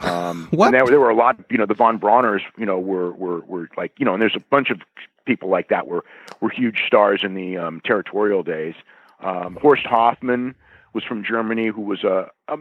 Um, 0.00 0.48
what? 0.50 0.66
And 0.72 0.74
there, 0.74 0.86
there 0.86 1.00
were 1.00 1.10
a 1.10 1.16
lot, 1.16 1.38
you 1.50 1.58
know, 1.58 1.66
the 1.66 1.74
von 1.74 1.98
Brauners, 1.98 2.42
you 2.56 2.66
know, 2.66 2.78
were 2.78 3.12
were 3.12 3.40
were 3.40 3.68
like, 3.76 3.92
you 3.98 4.04
know, 4.04 4.14
and 4.14 4.22
there's 4.22 4.36
a 4.36 4.40
bunch 4.50 4.70
of 4.70 4.80
people 5.24 5.48
like 5.48 5.68
that 5.68 5.88
were 5.88 6.04
were 6.40 6.50
huge 6.50 6.84
stars 6.86 7.22
in 7.24 7.34
the 7.34 7.56
um, 7.56 7.80
territorial 7.84 8.44
days. 8.44 8.74
Um, 9.20 9.58
Horst 9.60 9.84
Hoffman 9.84 10.54
was 10.92 11.04
from 11.04 11.24
Germany, 11.24 11.68
who 11.68 11.80
was 11.80 12.04
a, 12.04 12.30
a 12.48 12.56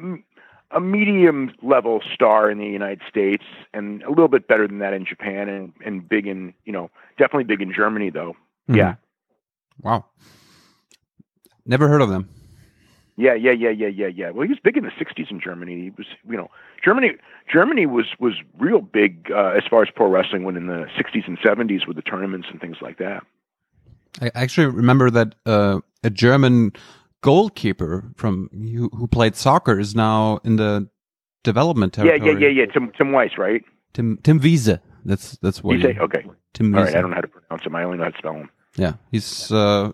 a 0.74 0.80
medium 0.80 1.54
level 1.62 2.02
star 2.14 2.50
in 2.50 2.58
the 2.58 2.66
United 2.66 3.02
States, 3.08 3.44
and 3.74 4.02
a 4.04 4.10
little 4.10 4.28
bit 4.28 4.48
better 4.48 4.68
than 4.68 4.80
that 4.80 4.94
in 4.94 5.06
Japan, 5.06 5.50
and 5.50 5.74
and 5.86 6.08
big 6.08 6.28
in 6.28 6.54
you 6.66 6.74
know 6.74 6.90
definitely 7.18 7.44
big 7.44 7.62
in 7.62 7.74
Germany 7.74 8.10
though. 8.10 8.34
Mm-hmm. 8.70 8.76
Yeah. 8.76 8.96
Wow. 9.82 10.06
Never 11.66 11.88
heard 11.88 12.02
of 12.02 12.10
them. 12.10 12.30
Yeah, 13.18 13.36
yeah, 13.36 13.52
yeah, 13.52 13.70
yeah, 13.70 13.88
yeah, 13.88 14.08
yeah. 14.08 14.30
Well, 14.32 14.44
he 14.44 14.50
was 14.50 14.60
big 14.64 14.78
in 14.78 14.84
the 14.84 14.92
'60s 14.92 15.30
in 15.30 15.40
Germany. 15.40 15.76
He 15.76 15.90
was, 15.92 16.08
you 16.28 16.38
know, 16.38 16.50
Germany. 16.84 17.12
Germany 17.52 17.86
was 17.86 18.06
was 18.20 18.34
real 18.58 18.82
big 18.82 19.32
uh, 19.32 19.50
as 19.50 19.64
far 19.70 19.84
as 19.84 19.90
pro 19.94 20.08
wrestling 20.08 20.44
when 20.44 20.58
in 20.58 20.68
the 20.68 20.88
'60s 20.98 21.28
and 21.28 21.38
'70s 21.40 21.86
with 21.86 21.98
the 21.98 22.02
tournaments 22.02 22.48
and 22.50 22.60
things 22.60 22.78
like 22.82 22.98
that. 22.98 23.24
I 24.22 24.32
actually 24.34 24.68
remember 24.68 25.10
that 25.12 25.36
uh, 25.46 25.82
a 26.04 26.10
German 26.10 26.74
goalkeeper 27.22 28.12
from 28.16 28.50
who, 28.52 28.90
who 28.90 29.08
played 29.08 29.36
soccer 29.36 29.80
is 29.80 29.96
now 29.96 30.40
in 30.44 30.56
the 30.58 30.90
development 31.44 31.94
territory. 31.94 32.20
Yeah, 32.20 32.40
yeah, 32.40 32.48
yeah, 32.48 32.62
yeah. 32.62 32.66
Tim 32.72 32.92
Tim 32.98 33.12
Weiss, 33.12 33.38
right? 33.38 33.64
Tim 33.94 34.18
Tim 34.24 34.40
Wiese. 34.40 34.80
That's 35.06 35.38
that's 35.38 35.64
what. 35.64 35.78
You 35.78 35.82
say 35.82 35.98
okay. 36.00 36.26
Tim. 36.54 36.76
All 36.76 36.84
right, 36.84 36.96
I 36.96 37.02
don't 37.02 37.10
know 37.10 37.16
how 37.16 37.22
to 37.22 37.28
pronounce 37.28 37.66
him. 37.66 37.76
I 37.76 37.84
only 37.84 37.98
know 37.98 38.06
how 38.06 38.10
to 38.10 38.18
spell 38.18 38.34
him. 38.34 38.50
Yeah, 38.76 38.94
he's. 39.12 39.52
Uh, 39.52 39.92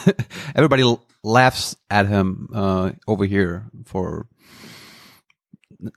everybody 0.54 0.84
laughs 1.22 1.76
at 1.90 2.06
him 2.06 2.48
uh, 2.54 2.92
over 3.06 3.24
here 3.24 3.66
for 3.84 4.26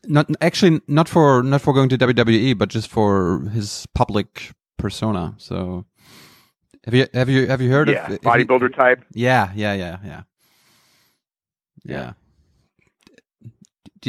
not 0.05 0.29
actually 0.41 0.81
not 0.87 1.09
for 1.09 1.43
not 1.43 1.61
for 1.61 1.73
going 1.73 1.89
to 1.89 1.97
WWE, 1.97 2.57
but 2.57 2.69
just 2.69 2.89
for 2.89 3.41
his 3.53 3.85
public 3.93 4.51
persona. 4.77 5.35
So 5.37 5.85
have 6.85 6.93
you 6.93 7.07
have 7.13 7.29
you 7.29 7.47
have 7.47 7.61
you 7.61 7.71
heard 7.71 7.89
yeah, 7.89 8.11
of 8.11 8.21
bodybuilder 8.21 8.75
type? 8.75 9.03
Yeah, 9.13 9.51
yeah, 9.55 9.73
yeah, 9.73 9.97
yeah. 10.03 10.21
Yeah. 11.83 12.13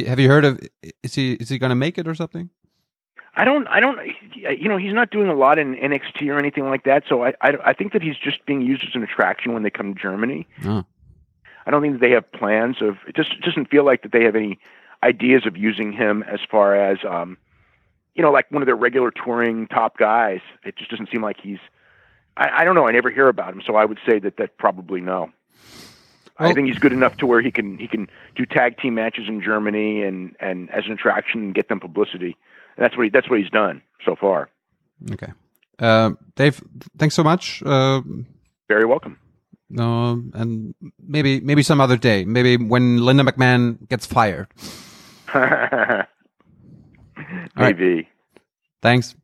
have 0.06 0.20
you 0.20 0.28
heard 0.28 0.44
of? 0.44 0.60
Is 1.02 1.14
he 1.14 1.34
is 1.34 1.48
he 1.48 1.58
going 1.58 1.70
to 1.70 1.76
make 1.76 1.98
it 1.98 2.06
or 2.06 2.14
something? 2.14 2.50
I 3.36 3.44
don't. 3.44 3.66
I 3.66 3.80
don't. 3.80 3.98
You 4.34 4.68
know, 4.68 4.76
he's 4.76 4.92
not 4.92 5.10
doing 5.10 5.28
a 5.28 5.34
lot 5.34 5.58
in 5.58 5.74
NXT 5.74 6.28
or 6.28 6.38
anything 6.38 6.66
like 6.66 6.84
that. 6.84 7.04
So 7.08 7.24
I, 7.24 7.34
I, 7.40 7.52
I 7.66 7.72
think 7.72 7.92
that 7.92 8.02
he's 8.02 8.16
just 8.16 8.44
being 8.46 8.62
used 8.62 8.84
as 8.84 8.94
an 8.94 9.02
attraction 9.02 9.52
when 9.52 9.64
they 9.64 9.70
come 9.70 9.94
to 9.94 10.00
Germany. 10.00 10.46
Oh. 10.64 10.84
I 11.66 11.70
don't 11.70 11.82
think 11.82 11.94
that 11.94 12.00
they 12.00 12.12
have 12.12 12.30
plans 12.30 12.76
of. 12.80 12.96
It 13.08 13.16
just 13.16 13.32
it 13.32 13.40
doesn't 13.40 13.70
feel 13.70 13.84
like 13.84 14.02
that 14.02 14.12
they 14.12 14.24
have 14.24 14.36
any 14.36 14.58
ideas 15.02 15.46
of 15.46 15.56
using 15.56 15.92
him 15.92 16.22
as 16.22 16.40
far 16.50 16.76
as, 16.76 16.98
um, 17.08 17.36
you 18.14 18.22
know, 18.22 18.30
like 18.30 18.50
one 18.50 18.62
of 18.62 18.66
their 18.66 18.76
regular 18.76 19.10
touring 19.10 19.66
top 19.66 19.98
guys. 19.98 20.40
It 20.64 20.76
just 20.76 20.90
doesn't 20.90 21.10
seem 21.10 21.22
like 21.22 21.36
he's. 21.42 21.58
I, 22.36 22.60
I 22.60 22.64
don't 22.64 22.74
know. 22.74 22.86
I 22.86 22.92
never 22.92 23.10
hear 23.10 23.28
about 23.28 23.52
him, 23.52 23.62
so 23.66 23.74
I 23.74 23.84
would 23.84 23.98
say 24.08 24.18
that 24.20 24.36
that 24.36 24.58
probably 24.58 25.00
no. 25.00 25.30
Well, 26.38 26.50
I 26.50 26.52
think 26.52 26.66
he's 26.66 26.78
good 26.78 26.92
enough 26.92 27.16
to 27.18 27.26
where 27.26 27.40
he 27.40 27.52
can 27.52 27.78
he 27.78 27.86
can 27.86 28.08
do 28.34 28.44
tag 28.44 28.78
team 28.78 28.94
matches 28.94 29.26
in 29.28 29.40
Germany 29.40 30.02
and 30.02 30.34
and 30.40 30.68
as 30.70 30.84
an 30.86 30.92
attraction 30.92 31.40
and 31.42 31.54
get 31.54 31.68
them 31.68 31.78
publicity. 31.78 32.36
And 32.76 32.84
that's 32.84 32.96
what 32.96 33.04
he, 33.04 33.10
that's 33.10 33.30
what 33.30 33.38
he's 33.38 33.50
done 33.50 33.82
so 34.04 34.16
far. 34.16 34.50
Okay, 35.12 35.32
uh, 35.78 36.10
Dave, 36.34 36.62
thanks 36.98 37.14
so 37.14 37.22
much. 37.22 37.62
Uh, 37.64 38.00
Very 38.68 38.84
welcome. 38.84 39.18
Uh, 39.78 40.16
and 40.34 40.74
maybe 41.06 41.40
maybe 41.40 41.62
some 41.62 41.80
other 41.80 41.96
day, 41.96 42.24
maybe 42.24 42.56
when 42.56 43.04
Linda 43.04 43.22
McMahon 43.22 43.88
gets 43.88 44.06
fired. 44.06 44.48
maybe. 47.56 47.94
Right. 47.94 48.06
Thanks. 48.82 49.14